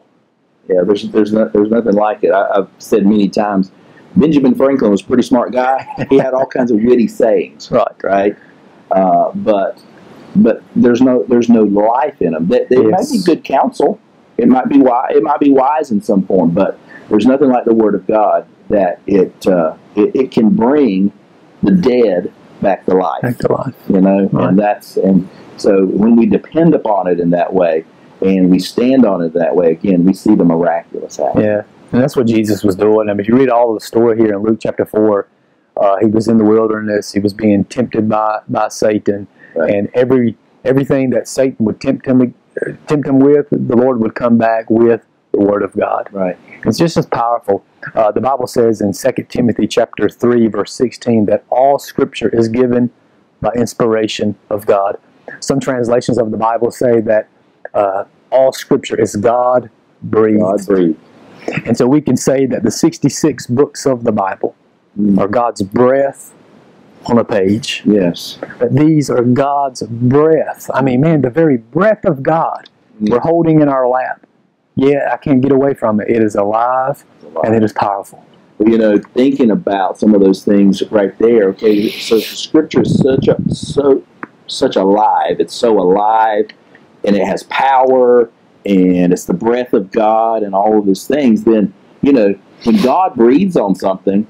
Yeah, 0.69 0.83
there's 0.85 1.09
there's 1.11 1.33
no, 1.33 1.49
there's 1.49 1.71
nothing 1.71 1.95
like 1.95 2.23
it. 2.25 2.31
I, 2.31 2.59
I've 2.59 2.69
said 2.79 3.07
many 3.07 3.29
times 3.29 3.71
Benjamin 4.17 4.55
Franklin 4.55 4.91
was 4.91 5.01
a 5.03 5.05
pretty 5.05 5.23
smart 5.23 5.53
guy. 5.53 5.87
He 6.11 6.19
had 6.19 6.35
all 6.35 6.47
kinds 6.47 6.71
of 6.71 6.79
witty 6.83 7.09
sayings, 7.09 7.71
Right. 7.71 8.03
right? 8.03 8.37
Uh, 8.91 9.33
but 9.35 9.83
but 10.37 10.63
there's 10.77 11.01
no 11.01 11.25
there's 11.25 11.49
no 11.49 11.63
life 11.63 12.21
in 12.21 12.33
them. 12.33 12.49
They, 12.49 12.65
they 12.69 12.83
might 12.83 13.07
be 13.11 13.21
good 13.25 13.45
counsel. 13.45 13.99
It 14.37 14.47
might 14.49 14.69
be 14.69 14.79
wise. 14.79 15.13
It 15.17 15.23
might 15.23 15.41
be 15.41 15.51
wise 15.51 15.91
in 15.91 16.01
some 16.03 16.25
form, 16.27 16.51
but 16.51 16.79
there's 17.09 17.27
nothing 17.27 17.49
like 17.49 17.65
the 17.65 17.75
Word 17.75 17.95
of 17.95 18.07
God 18.07 18.47
that 18.69 19.01
it 19.07 19.47
uh, 19.47 19.77
it, 19.97 20.15
it 20.15 20.31
can 20.33 20.51
bring 20.51 21.13
the 21.63 21.73
dead 21.73 22.33
back 22.61 22.85
to 22.87 22.95
life 22.95 23.23
Back 23.23 23.39
to 23.39 23.53
life. 23.53 23.75
you 23.89 24.01
know 24.01 24.29
Right. 24.33 24.49
and 24.51 24.59
that's 24.59 24.97
and 24.97 25.29
so 25.57 25.87
when 25.87 26.17
we 26.17 26.27
depend 26.27 26.75
upon 26.75 27.07
it 27.09 27.19
in 27.21 27.31
that 27.31 27.53
way 27.55 27.85
and 28.21 28.51
we 28.51 28.59
stand 28.59 29.05
on 29.05 29.23
it 29.23 29.33
that 29.35 29.55
way 29.55 29.71
again 29.73 30.05
we 30.05 30.13
see 30.13 30.35
the 30.35 30.45
miraculous 30.45 31.17
happen 31.17 31.43
Yeah, 31.43 31.63
and 31.93 32.03
that's 32.03 32.17
what 32.17 32.27
Jesus 32.27 32.63
was 32.65 32.77
doing. 32.77 33.09
I 33.09 33.13
mean, 33.13 33.21
if 33.21 33.29
you 33.29 33.37
read 33.37 33.49
all 33.51 33.71
of 33.75 33.81
the 33.81 33.85
story 33.87 34.19
here 34.19 34.33
in 34.35 34.43
Luke 34.43 34.59
chapter 34.61 34.85
four, 34.85 35.29
uh, 35.77 35.97
he 36.01 36.07
was 36.07 36.27
in 36.29 36.37
the 36.39 36.45
wilderness. 36.45 37.13
He 37.13 37.21
was 37.21 37.33
being 37.33 37.65
tempted 37.65 38.09
by 38.09 38.41
by 38.49 38.69
Satan, 38.69 39.27
Right. 39.55 39.75
and 39.75 39.89
every 39.95 40.37
everything 40.65 41.11
that 41.11 41.29
Satan 41.29 41.65
would 41.67 41.81
tempt 41.81 42.07
him 42.07 42.35
tempt 42.89 43.07
him 43.07 43.21
with, 43.21 43.47
the 43.51 43.77
Lord 43.77 44.01
would 44.01 44.15
come 44.17 44.37
back 44.37 44.69
with 44.69 45.03
the 45.33 45.39
Word 45.41 45.63
of 45.63 45.73
God. 45.75 46.09
right 46.13 46.37
It's 46.65 46.79
just 46.79 46.97
as 46.97 47.07
powerful. 47.07 47.65
Uh, 47.95 48.11
the 48.11 48.21
Bible 48.21 48.49
says 48.49 48.81
in 48.81 48.93
2 48.93 49.23
Timothy 49.29 49.69
chapter 49.69 50.09
3, 50.09 50.49
verse 50.49 50.73
16, 50.75 51.27
that 51.27 51.45
all 51.51 51.79
scripture 51.79 52.29
is 52.31 52.49
given 52.49 52.91
by 53.41 53.51
inspiration 53.55 54.35
of 54.51 54.67
God. 54.67 54.99
Some 55.41 55.61
translations 55.61 56.19
of 56.19 56.33
the 56.33 56.37
Bible 56.37 56.71
say 56.73 57.01
that 57.03 57.29
uh, 57.81 58.05
all 58.37 58.53
scripture 58.65 58.99
is 59.07 59.13
God 59.17 59.71
breathed. 60.03 60.41
god 60.41 60.61
breathed 60.67 60.99
And 61.67 61.75
so 61.79 61.85
we 61.97 62.01
can 62.09 62.17
say 62.29 62.39
that 62.53 62.63
the 62.69 62.71
66 62.71 63.47
books 63.61 63.87
of 63.93 64.05
the 64.09 64.13
Bible 64.27 64.53
Mm. 64.99 65.19
are 65.21 65.29
God's 65.29 65.63
breath 65.81 66.23
on 67.11 67.17
a 67.19 67.25
page. 67.39 67.69
yes 67.99 68.19
That 68.61 68.73
these 68.83 69.07
are 69.17 69.23
God's 69.47 69.83
breath. 70.17 70.63
I 70.79 70.81
mean, 70.83 71.01
man, 71.07 71.19
the 71.29 71.31
very 71.43 71.59
breath 71.79 72.05
of 72.13 72.17
God 72.23 72.63
Mm. 73.01 73.11
we're 73.11 73.21
holding 73.33 73.57
in 73.65 73.69
our 73.77 73.87
lap. 73.99 74.19
Yeah, 74.87 75.03
I 75.15 75.17
can't 75.25 75.41
get 75.47 75.53
away 75.59 75.73
from 75.83 76.01
it. 76.01 76.07
It 76.17 76.23
is 76.29 76.35
alive 76.47 76.99
and 77.45 77.51
it 77.59 77.63
is 77.69 77.73
powerful. 77.87 78.21
Well, 78.59 78.69
you 78.73 78.79
know 78.85 78.95
thinking 79.21 79.51
about 79.61 79.93
some 80.03 80.13
of 80.17 80.21
those 80.27 80.41
things 80.51 80.75
right 80.99 81.15
there 81.27 81.45
okay 81.53 81.77
so 82.09 82.17
the 82.17 82.23
scripture 82.47 82.83
is 82.87 82.93
such 83.09 83.25
a 83.35 83.37
so 83.77 83.85
such 84.63 84.75
alive 84.87 85.35
it's 85.45 85.55
so 85.67 85.71
alive 85.87 86.47
and 87.05 87.17
it 87.17 87.27
has 87.27 87.43
power 87.45 88.31
and 88.67 89.13
it's 89.13 89.25
the 89.25 89.35
breath 89.35 89.73
of 89.73 89.91
god 89.93 90.43
and 90.43 90.55
all 90.55 90.79
of 90.79 90.87
those 90.87 91.07
things 91.07 91.45
then 91.45 91.73
you 92.03 92.13
know 92.13 92.35
when 92.65 92.77
god 92.83 93.15
breathes 93.15 93.57
on 93.57 93.75
something 93.75 94.27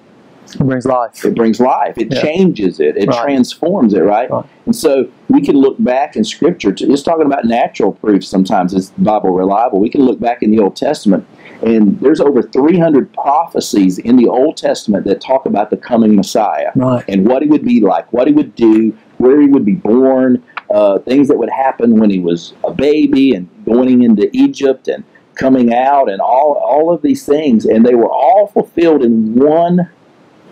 It 0.54 0.58
brings 0.60 0.86
life. 0.86 1.24
it 1.26 1.34
brings 1.34 1.60
life. 1.60 1.98
It 1.98 2.08
Yeah. 2.10 2.22
changes 2.22 2.80
it. 2.80 2.96
It 2.96 3.08
Right. 3.10 3.22
transforms 3.22 3.92
it, 3.92 4.00
right? 4.00 4.30
Right. 4.30 4.44
And 4.64 4.74
so 4.74 5.06
we 5.28 5.42
can 5.42 5.56
look 5.56 5.76
back 5.78 6.16
in 6.16 6.24
Scripture. 6.24 6.72
To, 6.72 6.90
it's 6.90 7.02
talking 7.02 7.26
about 7.26 7.44
natural 7.44 7.92
proofs. 7.92 8.28
Sometimes 8.28 8.72
is 8.72 8.88
the 8.92 9.02
Bible 9.04 9.28
reliable. 9.32 9.78
We 9.78 9.90
can 9.90 10.00
look 10.06 10.18
back 10.18 10.42
in 10.42 10.50
the 10.50 10.58
Old 10.58 10.74
Testament, 10.74 11.26
and 11.62 12.00
there's 12.00 12.18
over 12.18 12.40
300 12.40 13.12
prophecies 13.12 13.98
in 13.98 14.16
the 14.16 14.26
Old 14.26 14.56
Testament 14.56 15.04
that 15.04 15.20
talk 15.20 15.44
about 15.44 15.68
the 15.68 15.76
coming 15.76 16.16
Messiah 16.16 16.70
Right. 16.74 17.04
and 17.08 17.28
what 17.28 17.42
he 17.42 17.48
would 17.50 17.64
be 17.66 17.82
like, 17.82 18.10
what 18.14 18.26
he 18.26 18.32
would 18.32 18.54
do, 18.54 18.94
where 19.18 19.38
he 19.42 19.48
would 19.48 19.66
be 19.66 19.74
born, 19.74 20.42
uh, 20.70 20.98
things 21.00 21.28
that 21.28 21.38
would 21.38 21.50
happen 21.50 21.98
when 21.98 22.10
he 22.10 22.18
was 22.18 22.54
a 22.64 22.72
baby, 22.72 23.34
and 23.34 23.48
going 23.64 24.02
into 24.02 24.28
Egypt 24.36 24.88
and 24.88 25.04
coming 25.34 25.72
out, 25.74 26.10
and 26.10 26.20
all 26.20 26.54
all 26.64 26.90
of 26.92 27.02
these 27.02 27.24
things, 27.24 27.64
and 27.64 27.84
they 27.86 27.94
were 27.94 28.10
all 28.10 28.46
fulfilled 28.48 29.02
in 29.04 29.34
one 29.34 29.88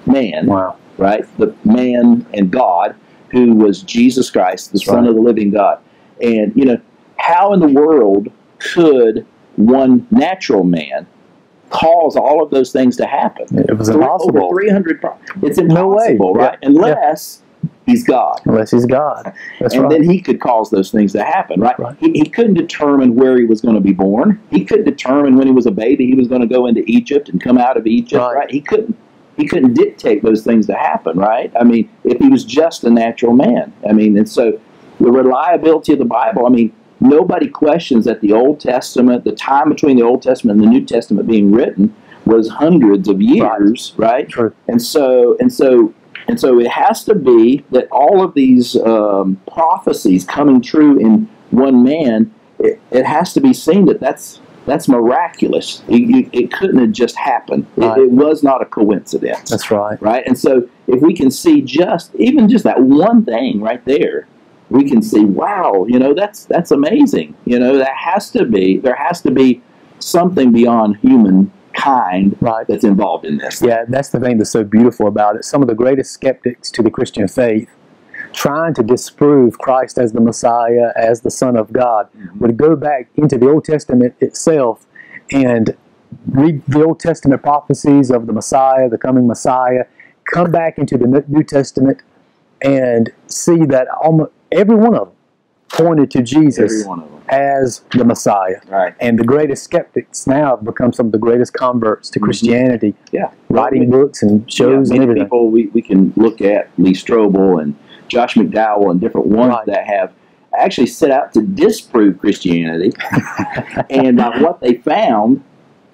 man 0.07 0.47
Wow. 0.47 0.77
right? 0.99 1.25
The 1.39 1.55
man 1.65 2.25
and 2.33 2.51
God 2.51 2.95
who 3.31 3.55
was 3.55 3.83
Jesus 3.83 4.31
Christ, 4.31 4.71
the 4.73 4.79
That's 4.79 4.87
Son 4.87 5.01
right. 5.03 5.09
of 5.09 5.17
the 5.17 5.21
living 5.21 5.51
God. 5.51 5.81
And, 6.23 6.53
you 6.55 6.65
know, 6.65 6.81
how 7.19 7.53
in 7.53 7.59
the 7.61 7.67
world 7.69 8.29
could 8.61 9.27
one 9.57 10.07
natural 10.13 10.63
man 10.63 11.07
cause 11.71 12.15
all 12.17 12.41
of 12.43 12.51
those 12.51 12.71
things 12.71 12.97
to 12.99 13.07
happen? 13.07 13.47
It 13.69 13.77
was 13.77 13.89
impossible 13.89 14.45
Over 14.45 14.61
300. 14.61 15.01
pro- 15.01 15.17
It's 15.43 15.59
No 15.59 15.89
way. 15.89 16.13
impossible, 16.13 16.35
right? 16.35 16.57
Yeah. 16.63 16.69
Unless 16.69 17.43
he's 17.87 18.05
God. 18.05 18.41
unless 18.45 18.71
he's 18.71 18.87
God. 18.87 19.33
That's 19.61 19.75
and 19.75 19.85
right. 19.85 19.91
then 19.91 20.03
he 20.09 20.21
could 20.21 20.41
cause 20.41 20.71
those 20.71 20.91
things 20.91 21.13
to 21.13 21.23
happen, 21.25 21.61
right? 21.61 21.79
Right. 21.79 21.97
He, 21.99 22.13
he 22.13 22.25
couldn't 22.29 22.55
determine 22.55 23.15
where 23.15 23.39
he 23.39 23.45
was 23.45 23.61
going 23.61 23.75
to 23.75 23.81
be 23.81 23.93
born. 23.93 24.41
He 24.51 24.65
couldn't 24.65 24.85
determine 24.87 25.37
when 25.37 25.47
he 25.47 25.53
was 25.53 25.67
a 25.67 25.71
baby 25.71 26.07
he 26.07 26.15
was 26.15 26.29
going 26.29 26.41
to 26.41 26.47
go 26.47 26.67
into 26.67 26.83
Egypt 26.87 27.29
and 27.29 27.41
come 27.41 27.59
out 27.59 27.77
of 27.77 27.87
Egypt, 27.87 28.21
Right. 28.21 28.35
right? 28.35 28.51
He 28.51 28.61
couldn't. 28.61 28.97
He 29.37 29.47
couldn't 29.47 29.75
dictate 29.75 30.23
those 30.23 30.43
things 30.43 30.67
to 30.69 30.73
happen, 30.75 31.19
right? 31.19 31.53
I 31.61 31.63
mean, 31.63 31.91
if 32.05 32.19
he 32.19 32.29
was 32.31 32.43
just 32.43 32.85
a 32.85 32.91
natural 32.91 33.35
man, 33.35 33.71
I 33.87 33.93
mean, 33.93 34.17
and 34.17 34.27
so 34.27 34.59
the 34.99 35.11
reliability 35.11 35.93
of 35.93 35.99
the 35.99 36.05
Bible. 36.07 36.47
I 36.47 36.49
mean, 36.49 36.73
nobody 37.01 37.49
questions 37.49 38.05
that 38.07 38.21
the 38.21 38.33
Old 38.33 38.61
Testament, 38.61 39.25
the 39.25 39.33
time 39.33 39.69
between 39.69 39.97
the 39.97 40.03
Old 40.03 40.23
Testament 40.23 40.59
and 40.59 40.67
the 40.67 40.71
New 40.71 40.85
Testament 40.85 41.29
being 41.29 41.53
written, 41.53 41.95
was 42.25 42.49
hundreds 42.49 43.09
of 43.09 43.21
years, 43.21 43.93
right? 43.97 44.29
True. 44.29 44.55
And 44.69 44.83
so, 44.83 45.37
and 45.39 45.53
so, 45.53 45.93
and 46.28 46.38
so, 46.40 46.59
it 46.59 46.68
has 46.68 47.04
to 47.04 47.14
be 47.14 47.64
that 47.71 47.88
all 47.90 48.23
of 48.23 48.35
these 48.35 48.76
um, 48.76 49.40
prophecies 49.50 50.25
coming 50.25 50.61
true 50.61 50.99
in 50.99 51.28
one 51.50 51.83
man. 51.85 52.33
It, 52.59 52.80
it 52.90 53.04
has 53.04 53.33
to 53.35 53.40
be 53.40 53.52
seen 53.52 53.85
that 53.87 54.00
that's 54.00 54.40
that's 54.64 54.88
miraculous. 54.88 55.83
It, 55.88 56.02
it, 56.11 56.30
it 56.33 56.52
couldn't 56.52 56.78
have 56.78 56.90
just 56.92 57.16
happened. 57.16 57.66
It, 57.76 57.80
Right. 57.83 57.99
it 58.00 58.11
was 58.11 58.42
not 58.42 58.62
a 58.62 58.64
coincidence, 58.64 59.50
That's 59.50 59.71
right. 59.71 60.00
right? 60.02 60.26
And 60.26 60.37
so, 60.38 60.68
if 60.88 61.00
we 61.02 61.14
can 61.14 61.30
see 61.30 61.61
just 61.62 62.14
even 62.16 62.49
just 62.49 62.64
that 62.64 62.80
one 62.83 63.25
thing 63.25 63.61
right 63.61 63.85
there, 63.85 64.26
we 64.71 64.88
can 64.88 65.02
see, 65.02 65.25
wow, 65.25 65.85
you 65.88 65.99
know, 65.99 66.12
that's 66.14 66.45
that's 66.47 66.71
amazing. 66.73 67.37
You 67.45 67.59
know, 67.61 67.78
that 67.78 67.95
has 67.95 68.30
to 68.30 68.45
be 68.45 68.78
there 68.78 68.97
has 68.97 69.21
to 69.23 69.30
be 69.30 69.62
something 70.00 70.50
beyond 70.52 70.97
humankind 71.76 72.37
Right. 72.40 72.66
that's 72.66 72.85
involved 72.85 73.25
in 73.25 73.38
this. 73.38 73.62
Yeah, 73.62 73.85
that's 73.88 74.11
the 74.11 74.21
thing 74.21 74.38
that's 74.38 74.50
so 74.50 74.64
beautiful 74.64 75.06
about 75.06 75.37
it. 75.37 75.45
Some 75.45 75.62
of 75.62 75.68
the 75.68 75.75
greatest 75.75 76.12
skeptics 76.12 76.71
to 76.73 76.83
the 76.83 76.90
Christian 76.90 77.28
faith, 77.28 77.68
trying 78.33 78.75
to 78.75 78.83
disprove 78.83 79.59
Christ 79.59 79.99
as 79.99 80.12
the 80.12 80.21
Messiah, 80.21 80.92
as 80.97 81.21
the 81.23 81.30
Son 81.30 81.56
of 81.56 81.73
God, 81.73 82.09
mm-hmm. 82.12 82.38
would 82.38 82.56
go 82.56 82.76
back 82.76 83.09
into 83.16 83.38
the 83.38 83.49
Old 83.49 83.64
Testament 83.64 84.14
itself 84.21 84.87
and 85.30 85.76
read 86.28 86.62
the 86.66 86.85
Old 86.85 87.00
Testament 87.00 87.42
prophecies 87.42 88.11
of 88.11 88.26
the 88.26 88.33
Messiah, 88.33 88.88
the 88.88 88.99
coming 88.99 89.26
Messiah, 89.26 89.85
come 90.25 90.50
back 90.50 90.78
into 90.78 90.99
the 90.99 91.25
New 91.28 91.42
Testament 91.42 92.02
and 92.62 93.12
see 93.26 93.64
that 93.66 93.87
almost 93.88 94.33
every 94.50 94.76
one 94.76 94.95
of 94.95 95.09
them 95.09 95.16
pointed 95.76 96.11
to 96.12 96.23
Jesus 96.23 96.73
Every 96.80 96.87
one 96.88 97.00
of 97.02 97.11
them. 97.11 97.21
as 97.28 97.83
the 97.97 98.04
Messiah. 98.04 98.61
Right. 98.68 98.95
And 99.00 99.18
the 99.18 99.25
greatest 99.25 99.64
skeptics 99.64 100.26
now 100.26 100.56
have 100.56 100.64
become 100.64 100.92
some 100.92 101.06
of 101.06 101.12
the 101.12 101.18
greatest 101.18 101.52
converts 101.52 102.09
to 102.11 102.21
Mhm. 102.21 102.25
Christianity, 102.25 102.95
Yeah. 103.12 103.30
writing 103.49 103.90
books 103.90 104.23
and 104.23 104.50
shows 104.50 104.90
yeah, 104.90 104.97
and 104.97 105.00
many 105.00 105.02
everything. 105.02 105.25
people 105.25 105.50
we, 105.50 105.66
we 105.68 105.83
can 105.83 106.12
look 106.16 106.40
at 106.40 106.68
Lee 106.78 106.92
Strobel 106.92 107.61
and 107.62 107.75
Josh 108.09 108.35
McDowell 108.37 108.90
and 108.90 109.00
different 109.00 109.26
ones 109.26 109.52
Right. 109.52 109.66
that 109.66 109.85
have 109.87 110.12
actually 110.56 110.87
set 110.87 111.11
out 111.11 111.35
to 111.35 111.42
disprove 111.42 112.18
Christianity, 112.18 112.92
and 113.90 114.16
by 114.16 114.38
what 114.40 114.61
they 114.61 114.75
found, 114.75 115.42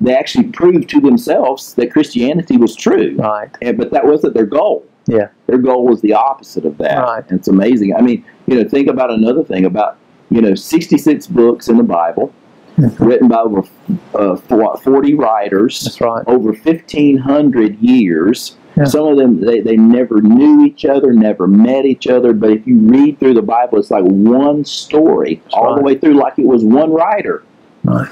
they 0.00 0.14
actually 0.14 0.44
proved 0.44 0.88
to 0.90 1.00
themselves 1.00 1.74
that 1.74 1.90
Christianity 1.92 2.56
was 2.56 2.76
true. 2.76 3.16
Right. 3.18 3.48
And, 3.60 3.76
but 3.78 3.90
that 3.92 4.06
wasn't 4.06 4.34
their 4.34 4.46
goal. 4.46 4.84
Yeah. 5.06 5.28
Their 5.46 5.58
goal 5.58 5.86
was 5.86 6.00
the 6.00 6.12
opposite 6.14 6.64
of 6.64 6.78
that. 6.78 6.98
Right. 6.98 7.24
And 7.30 7.38
it's 7.38 7.48
amazing. 7.48 7.94
I 7.94 8.00
mean, 8.00 8.24
you 8.46 8.60
know, 8.62 8.68
think 8.68 8.88
about 8.88 9.10
another 9.10 9.42
thing 9.44 9.64
about, 9.64 9.96
you 10.30 10.40
know, 10.40 10.54
66 10.54 11.26
books 11.28 11.68
in 11.68 11.76
the 11.76 11.82
Bible 11.82 12.32
Mhm. 12.78 12.98
written 13.06 13.28
by 13.28 13.36
over 13.40 13.62
uh, 14.14 14.34
40 14.36 15.14
writers 15.14 15.80
That's 15.82 16.00
right. 16.00 16.24
over 16.26 16.54
1,500 16.54 17.78
years. 17.80 18.56
Yeah. 18.78 18.84
Some 18.84 19.06
of 19.08 19.18
them, 19.18 19.42
they, 19.42 19.60
they 19.60 19.76
never 19.76 20.22
knew 20.22 20.64
each 20.64 20.86
other, 20.86 21.12
never 21.12 21.46
met 21.46 21.84
each 21.84 22.06
other. 22.06 22.32
But 22.32 22.48
if 22.50 22.66
you 22.66 22.78
read 22.78 23.18
through 23.20 23.34
the 23.34 23.42
Bible, 23.42 23.78
it's 23.78 23.90
like 23.90 24.04
one 24.04 24.64
story 24.64 25.42
all 25.52 25.74
the 25.74 25.82
way 25.82 25.98
through, 25.98 26.14
like 26.14 26.38
it 26.38 26.46
was 26.46 26.64
one 26.64 26.90
writer. 26.92 27.42
Right. 27.84 28.08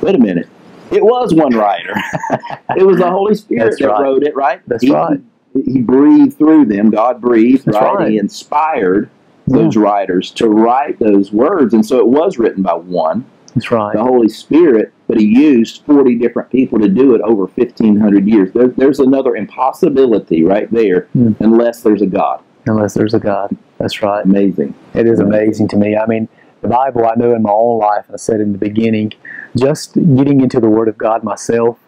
Wait 0.00 0.16
a 0.16 0.18
minute. 0.18 0.48
It 0.90 1.04
was 1.04 1.32
one 1.32 1.54
writer. 1.54 1.94
it 2.76 2.84
was 2.84 2.96
the 2.98 3.08
Holy 3.08 3.36
Spirit 3.36 3.64
That's 3.66 3.78
that 3.80 3.88
right. 3.90 4.02
wrote 4.02 4.24
it, 4.24 4.34
right? 4.34 4.60
That's 4.66 4.82
he, 4.82 4.90
right. 4.92 5.20
He 5.54 5.80
breathed 5.80 6.36
through 6.38 6.66
them. 6.66 6.90
God 6.90 7.20
breathed, 7.20 7.64
That's 7.66 7.76
right? 7.78 7.94
right. 7.94 8.10
He 8.12 8.18
inspired 8.18 9.10
those 9.48 9.76
writers 9.76 10.30
to 10.32 10.48
write 10.48 10.98
those 11.00 11.32
words. 11.32 11.74
And 11.74 11.84
so 11.84 11.98
it 11.98 12.06
was 12.06 12.38
written 12.38 12.62
by 12.62 12.74
one, 12.74 13.24
That's 13.54 13.70
right. 13.72 13.92
the 13.94 14.02
Holy 14.02 14.28
Spirit, 14.28 14.92
but 15.08 15.18
he 15.18 15.24
used 15.26 15.82
40 15.86 16.14
different 16.16 16.50
people 16.50 16.78
to 16.78 16.88
do 16.88 17.14
it 17.16 17.20
over 17.22 17.46
1,500 17.46 18.28
years. 18.28 18.52
There, 18.52 18.68
there's 18.68 19.00
another 19.00 19.34
impossibility 19.34 20.44
right 20.44 20.70
there, 20.70 21.08
Hmm. 21.14 21.32
unless 21.40 21.82
there's 21.82 22.02
a 22.02 22.06
God. 22.06 22.40
Unless 22.66 22.94
there's 22.94 23.14
a 23.14 23.18
God. 23.18 23.56
That's 23.78 24.02
right. 24.02 24.24
Amazing. 24.24 24.74
It 24.94 25.06
is 25.06 25.18
Yeah. 25.18 25.26
amazing 25.26 25.66
to 25.68 25.76
me. 25.76 25.96
I 25.96 26.06
mean, 26.06 26.28
the 26.62 26.68
Bible 26.68 27.06
I 27.06 27.14
know 27.16 27.34
in 27.34 27.42
my 27.42 27.50
own 27.50 27.78
life, 27.80 28.04
and 28.06 28.14
I 28.14 28.18
said 28.18 28.40
in 28.40 28.52
the 28.52 28.58
beginning, 28.58 29.12
just 29.56 29.94
getting 29.94 30.42
into 30.42 30.60
the 30.60 30.68
Word 30.68 30.86
of 30.86 30.96
God 30.98 31.24
myself, 31.24 31.78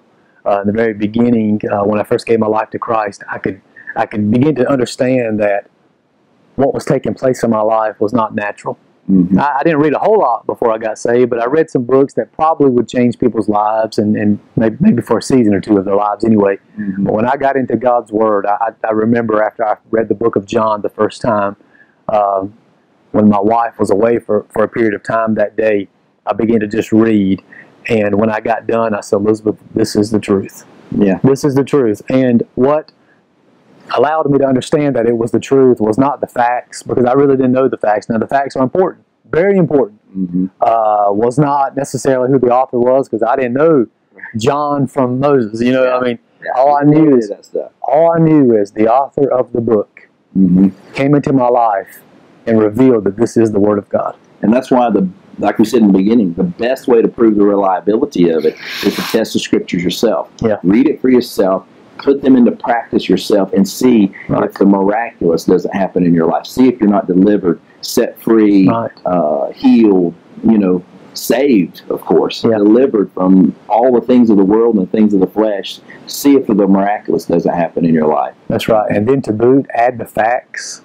uh, 0.46 0.60
in 0.60 0.66
the 0.66 0.72
very 0.72 0.94
beginning, 0.94 1.60
uh, 1.70 1.84
when 1.84 2.00
I 2.00 2.04
first 2.04 2.26
gave 2.26 2.38
my 2.38 2.46
life 2.46 2.70
to 2.70 2.78
Christ, 2.78 3.22
I 3.30 3.38
could 3.38 3.60
I 3.94 4.06
could 4.06 4.30
begin 4.30 4.54
to 4.56 4.68
understand 4.70 5.38
that 5.40 5.68
what 6.56 6.72
was 6.74 6.84
taking 6.84 7.14
place 7.14 7.42
in 7.42 7.50
my 7.50 7.60
life 7.60 8.00
was 8.00 8.12
not 8.12 8.34
natural. 8.34 8.78
Mhm. 9.10 9.38
I, 9.38 9.58
I 9.58 9.62
didn't 9.64 9.80
read 9.80 9.94
a 9.94 9.98
whole 9.98 10.18
lot 10.18 10.46
before 10.46 10.72
I 10.72 10.78
got 10.78 10.98
saved, 10.98 11.28
but 11.30 11.40
I 11.40 11.46
read 11.46 11.68
some 11.70 11.84
books 11.84 12.14
that 12.14 12.32
probably 12.32 12.70
would 12.70 12.88
change 12.88 13.18
people's 13.18 13.48
lives 13.48 13.98
and, 13.98 14.16
and 14.16 14.38
maybe, 14.56 14.76
maybe 14.80 15.02
for 15.02 15.18
a 15.18 15.22
season 15.22 15.54
or 15.54 15.60
two 15.60 15.76
of 15.76 15.84
their 15.84 15.96
lives 15.96 16.24
anyway. 16.24 16.58
Mhm. 16.78 17.04
But 17.04 17.14
when 17.14 17.26
I 17.26 17.36
got 17.36 17.56
into 17.56 17.76
God's 17.76 18.12
Word, 18.12 18.46
I, 18.46 18.70
I 18.84 18.92
remember 18.92 19.42
after 19.42 19.66
I 19.66 19.76
read 19.90 20.08
the 20.08 20.14
book 20.14 20.36
of 20.36 20.46
John 20.46 20.82
the 20.82 20.88
first 20.88 21.20
time, 21.20 21.56
um, 22.08 22.54
when 23.10 23.28
my 23.28 23.40
wife 23.40 23.78
was 23.78 23.90
away 23.90 24.18
for, 24.18 24.46
for 24.50 24.62
a 24.64 24.68
period 24.68 24.94
of 24.94 25.02
time 25.02 25.34
that 25.34 25.56
day, 25.56 25.88
I 26.26 26.32
began 26.32 26.60
to 26.60 26.66
just 26.66 26.92
read. 26.92 27.42
And 27.88 28.14
when 28.16 28.30
I 28.30 28.40
got 28.40 28.66
done, 28.66 28.94
I 28.94 29.00
said, 29.00 29.16
Elizabeth, 29.16 29.56
this 29.74 29.96
is 29.96 30.10
the 30.10 30.20
truth. 30.20 30.64
Yeah. 30.96 31.18
This 31.24 31.44
is 31.44 31.54
the 31.54 31.64
truth. 31.64 32.02
And 32.08 32.42
what 32.54 32.92
allowed 33.96 34.30
me 34.30 34.38
to 34.38 34.46
understand 34.46 34.96
that 34.96 35.06
it 35.06 35.16
was 35.16 35.32
the 35.32 35.40
truth 35.40 35.80
was 35.80 35.98
not 35.98 36.20
the 36.20 36.26
facts, 36.26 36.82
because 36.82 37.04
I 37.04 37.12
really 37.12 37.36
didn't 37.36 37.52
know 37.52 37.68
the 37.68 37.76
facts. 37.76 38.08
Now, 38.08 38.18
the 38.18 38.26
facts 38.28 38.56
are 38.56 38.62
important, 38.62 39.04
very 39.30 39.56
important. 39.58 40.00
Mhm. 40.16 40.50
Uh, 40.60 41.12
was 41.12 41.38
not 41.38 41.76
necessarily 41.76 42.30
who 42.30 42.38
the 42.38 42.52
author 42.52 42.78
was, 42.78 43.08
because 43.08 43.22
I 43.22 43.36
didn't 43.36 43.54
know 43.54 43.86
John 44.36 44.86
from 44.86 45.18
Moses. 45.20 45.60
You 45.60 45.72
know, 45.72 45.90
I 45.90 46.00
mean, 46.02 46.18
Yeah. 46.44 46.50
All 46.56 46.76
I 46.76 46.82
knew 46.82 47.16
is- 47.16 47.28
that 47.28 47.44
stuff. 47.44 47.70
all 47.82 48.12
I 48.12 48.18
knew 48.18 48.56
is 48.56 48.72
the 48.72 48.88
author 48.88 49.30
of 49.30 49.52
the 49.52 49.60
book 49.60 50.08
hmm 50.34 50.68
came 50.94 51.14
into 51.14 51.32
my 51.32 51.46
life 51.48 52.00
and 52.46 52.58
revealed 52.60 53.04
that 53.04 53.16
this 53.16 53.36
is 53.36 53.52
the 53.52 53.60
Word 53.60 53.78
of 53.78 53.88
God. 53.90 54.16
And 54.40 54.52
that's 54.52 54.70
why 54.70 54.90
the 54.90 55.06
like 55.38 55.58
we 55.58 55.64
said 55.64 55.80
in 55.82 55.88
the 55.88 55.98
beginning, 55.98 56.34
the 56.34 56.42
best 56.44 56.88
way 56.88 57.02
to 57.02 57.08
prove 57.08 57.36
the 57.36 57.44
reliability 57.44 58.28
of 58.30 58.44
it 58.44 58.54
is 58.84 58.94
to 58.96 59.02
test 59.02 59.32
the 59.32 59.38
scriptures 59.38 59.82
yourself. 59.82 60.30
Yeah. 60.42 60.56
Read 60.62 60.86
it 60.88 61.00
for 61.00 61.08
yourself, 61.08 61.66
put 61.98 62.22
them 62.22 62.36
into 62.36 62.52
practice 62.52 63.08
yourself, 63.08 63.52
and 63.52 63.68
see 63.68 64.12
Right. 64.28 64.44
if 64.44 64.54
the 64.54 64.66
miraculous 64.66 65.44
doesn't 65.44 65.74
happen 65.74 66.04
in 66.04 66.14
your 66.14 66.26
life. 66.26 66.46
See 66.46 66.68
if 66.68 66.80
you're 66.80 66.90
not 66.90 67.06
delivered, 67.06 67.60
set 67.80 68.18
free, 68.18 68.68
Right. 68.68 68.90
uh, 69.06 69.50
healed, 69.52 70.14
you 70.44 70.58
know, 70.58 70.82
saved, 71.14 71.82
of 71.90 72.00
course, 72.00 72.42
Yeah. 72.44 72.56
delivered 72.58 73.10
from 73.12 73.54
all 73.68 73.92
the 73.92 74.00
things 74.00 74.30
of 74.30 74.38
the 74.38 74.44
world 74.44 74.76
and 74.76 74.86
the 74.86 74.90
things 74.90 75.12
of 75.12 75.20
the 75.20 75.26
flesh. 75.26 75.80
See 76.06 76.34
if 76.36 76.46
the 76.46 76.54
miraculous 76.54 77.26
doesn't 77.26 77.52
happen 77.52 77.84
in 77.84 77.92
your 77.92 78.06
life. 78.06 78.34
That's 78.48 78.66
right. 78.68 78.90
And 78.90 79.06
then 79.06 79.20
to 79.22 79.32
boot, 79.32 79.66
add 79.74 79.98
the 79.98 80.06
facts. 80.06 80.80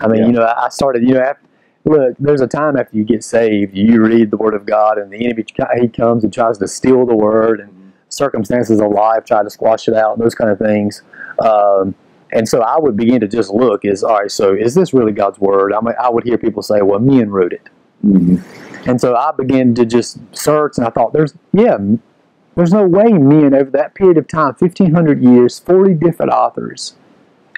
I 0.00 0.06
mean, 0.08 0.20
Yeah. 0.20 0.26
you 0.26 0.32
know, 0.32 0.52
I 0.56 0.68
started, 0.70 1.02
you 1.02 1.14
know, 1.14 1.20
after, 1.20 1.40
look, 1.84 2.16
there's 2.18 2.40
a 2.40 2.46
time 2.46 2.76
after 2.76 2.96
you 2.96 3.04
get 3.04 3.22
saved, 3.22 3.76
you 3.76 4.02
read 4.02 4.30
the 4.30 4.36
Word 4.36 4.54
of 4.54 4.66
God, 4.66 4.98
and 4.98 5.10
the 5.10 5.24
enemy, 5.24 5.44
he 5.80 5.88
comes 5.88 6.24
and 6.24 6.32
tries 6.32 6.58
to 6.58 6.68
steal 6.68 7.06
the 7.06 7.14
Word, 7.14 7.60
and 7.60 7.92
circumstances 8.08 8.80
of 8.80 8.90
life 8.90 9.24
try 9.24 9.42
to 9.42 9.50
squash 9.50 9.88
it 9.88 9.94
out, 9.94 10.16
and 10.16 10.24
those 10.24 10.34
kind 10.34 10.50
of 10.50 10.58
things. 10.58 11.02
Um, 11.44 11.94
and 12.32 12.48
so 12.48 12.62
I 12.62 12.78
would 12.78 12.96
begin 12.96 13.20
to 13.20 13.28
just 13.28 13.50
look 13.50 13.84
is, 13.84 14.02
all 14.02 14.20
right, 14.20 14.30
so 14.30 14.54
is 14.54 14.74
this 14.74 14.92
really 14.94 15.12
God's 15.12 15.38
Word? 15.38 15.72
I 15.72 15.80
mean, 15.80 15.94
I 16.00 16.10
would 16.10 16.24
hear 16.24 16.38
people 16.38 16.62
say, 16.62 16.82
well, 16.82 17.00
men 17.00 17.30
wrote 17.30 17.52
it. 17.52 17.68
hmm 18.00 18.36
And 18.86 19.00
so 19.00 19.14
I 19.14 19.32
began 19.32 19.74
to 19.74 19.84
just 19.84 20.18
search, 20.32 20.78
and 20.78 20.86
I 20.86 20.90
thought, 20.90 21.12
there's, 21.12 21.34
yeah, 21.52 21.76
there's 22.56 22.72
no 22.72 22.86
way 22.86 23.12
men 23.12 23.54
over 23.54 23.70
that 23.70 23.94
period 23.94 24.16
of 24.16 24.26
time, 24.26 24.54
1,500 24.58 25.22
years, 25.22 25.58
40 25.58 25.94
different 25.94 26.32
authors, 26.32 26.94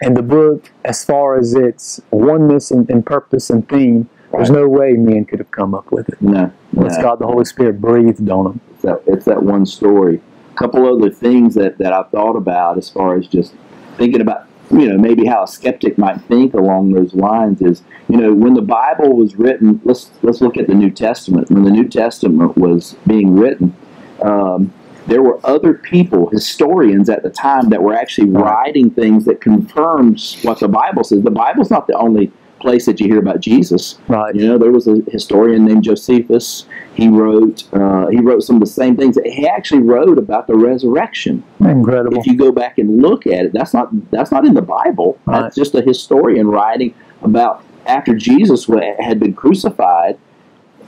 and 0.02 0.16
the 0.16 0.22
book, 0.22 0.70
as 0.84 1.04
far 1.04 1.38
as 1.38 1.54
its 1.54 2.00
oneness 2.10 2.70
and, 2.70 2.88
and 2.90 3.06
purpose 3.06 3.50
and 3.50 3.68
theme, 3.68 4.08
there's 4.36 4.50
no 4.50 4.68
way 4.68 4.92
men 4.92 5.24
could 5.24 5.38
have 5.38 5.50
come 5.50 5.74
up 5.74 5.90
with 5.90 6.08
it. 6.08 6.20
No, 6.20 6.50
Unless 6.72 6.96
no. 6.96 7.02
God, 7.02 7.18
the 7.18 7.26
Holy 7.26 7.44
Spirit, 7.44 7.80
breathed 7.80 8.28
on 8.28 8.44
them. 8.44 8.60
It's 8.72 8.82
that, 8.82 9.02
it's 9.06 9.24
that 9.26 9.42
one 9.42 9.66
story. 9.66 10.20
A 10.52 10.54
couple 10.54 10.86
other 10.86 11.10
things 11.10 11.54
that, 11.54 11.78
that 11.78 11.92
I've 11.92 12.10
thought 12.10 12.36
about 12.36 12.78
as 12.78 12.88
far 12.88 13.16
as 13.16 13.26
just 13.26 13.54
thinking 13.96 14.20
about, 14.20 14.46
you 14.70 14.88
know, 14.88 14.98
maybe 14.98 15.26
how 15.26 15.44
a 15.44 15.48
skeptic 15.48 15.98
might 15.98 16.20
think 16.22 16.54
along 16.54 16.92
those 16.92 17.14
lines 17.14 17.62
is, 17.62 17.82
you 18.08 18.16
know, 18.16 18.32
when 18.32 18.54
the 18.54 18.62
Bible 18.62 19.16
was 19.16 19.36
written, 19.36 19.80
let's 19.84 20.10
let's 20.22 20.40
look 20.40 20.56
at 20.56 20.66
the 20.66 20.74
New 20.74 20.90
Testament. 20.90 21.50
When 21.50 21.64
the 21.64 21.70
New 21.70 21.88
Testament 21.88 22.56
was 22.56 22.96
being 23.06 23.36
written, 23.36 23.74
um, 24.22 24.72
there 25.06 25.22
were 25.22 25.38
other 25.44 25.74
people, 25.74 26.28
historians 26.30 27.08
at 27.08 27.22
the 27.22 27.30
time, 27.30 27.68
that 27.70 27.82
were 27.82 27.94
actually 27.94 28.30
writing 28.30 28.90
things 28.90 29.24
that 29.26 29.40
confirms 29.40 30.40
what 30.42 30.58
the 30.58 30.68
Bible 30.68 31.04
says. 31.04 31.22
The 31.22 31.30
Bible's 31.30 31.70
not 31.70 31.86
the 31.86 31.96
only 31.96 32.32
place 32.60 32.86
that 32.86 33.00
you 33.00 33.06
hear 33.06 33.18
about 33.18 33.40
Jesus. 33.40 33.98
Right. 34.08 34.34
You 34.34 34.46
know, 34.48 34.58
there 34.58 34.72
was 34.72 34.88
a 34.88 34.96
historian 35.10 35.64
named 35.64 35.84
Josephus. 35.84 36.66
He 36.94 37.08
wrote 37.08 37.64
uh, 37.72 38.06
he 38.08 38.20
wrote 38.20 38.42
some 38.42 38.56
of 38.56 38.60
the 38.60 38.66
same 38.66 38.96
things. 38.96 39.18
He 39.24 39.46
actually 39.46 39.82
wrote 39.82 40.18
about 40.18 40.46
the 40.46 40.56
resurrection. 40.56 41.44
Incredible. 41.60 42.18
If 42.18 42.26
you 42.26 42.36
go 42.36 42.52
back 42.52 42.78
and 42.78 43.02
look 43.02 43.26
at 43.26 43.46
it, 43.46 43.52
that's 43.52 43.74
not 43.74 43.88
that's 44.10 44.30
not 44.30 44.44
in 44.44 44.54
the 44.54 44.62
Bible. 44.62 45.18
Right. 45.26 45.42
That's 45.42 45.56
just 45.56 45.74
a 45.74 45.82
historian 45.82 46.48
writing 46.48 46.94
about 47.22 47.62
after 47.86 48.14
Jesus 48.14 48.66
had 48.98 49.20
been 49.20 49.34
crucified. 49.34 50.18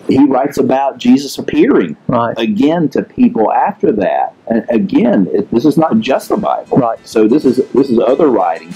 He 0.08 0.24
writes 0.24 0.56
about 0.56 0.96
Jesus 0.96 1.36
appearing 1.36 1.96
Right. 2.06 2.34
again 2.38 2.88
to 2.90 3.02
people 3.02 3.52
after 3.52 3.92
that. 3.92 4.34
And 4.46 4.64
again, 4.70 5.28
it, 5.30 5.50
this 5.50 5.66
is 5.66 5.76
not 5.76 5.98
just 6.00 6.30
the 6.30 6.38
Bible. 6.38 6.78
Right. 6.78 6.98
So 7.06 7.28
this 7.28 7.44
is 7.44 7.56
this 7.72 7.90
is 7.90 7.98
other 7.98 8.28
writing. 8.28 8.72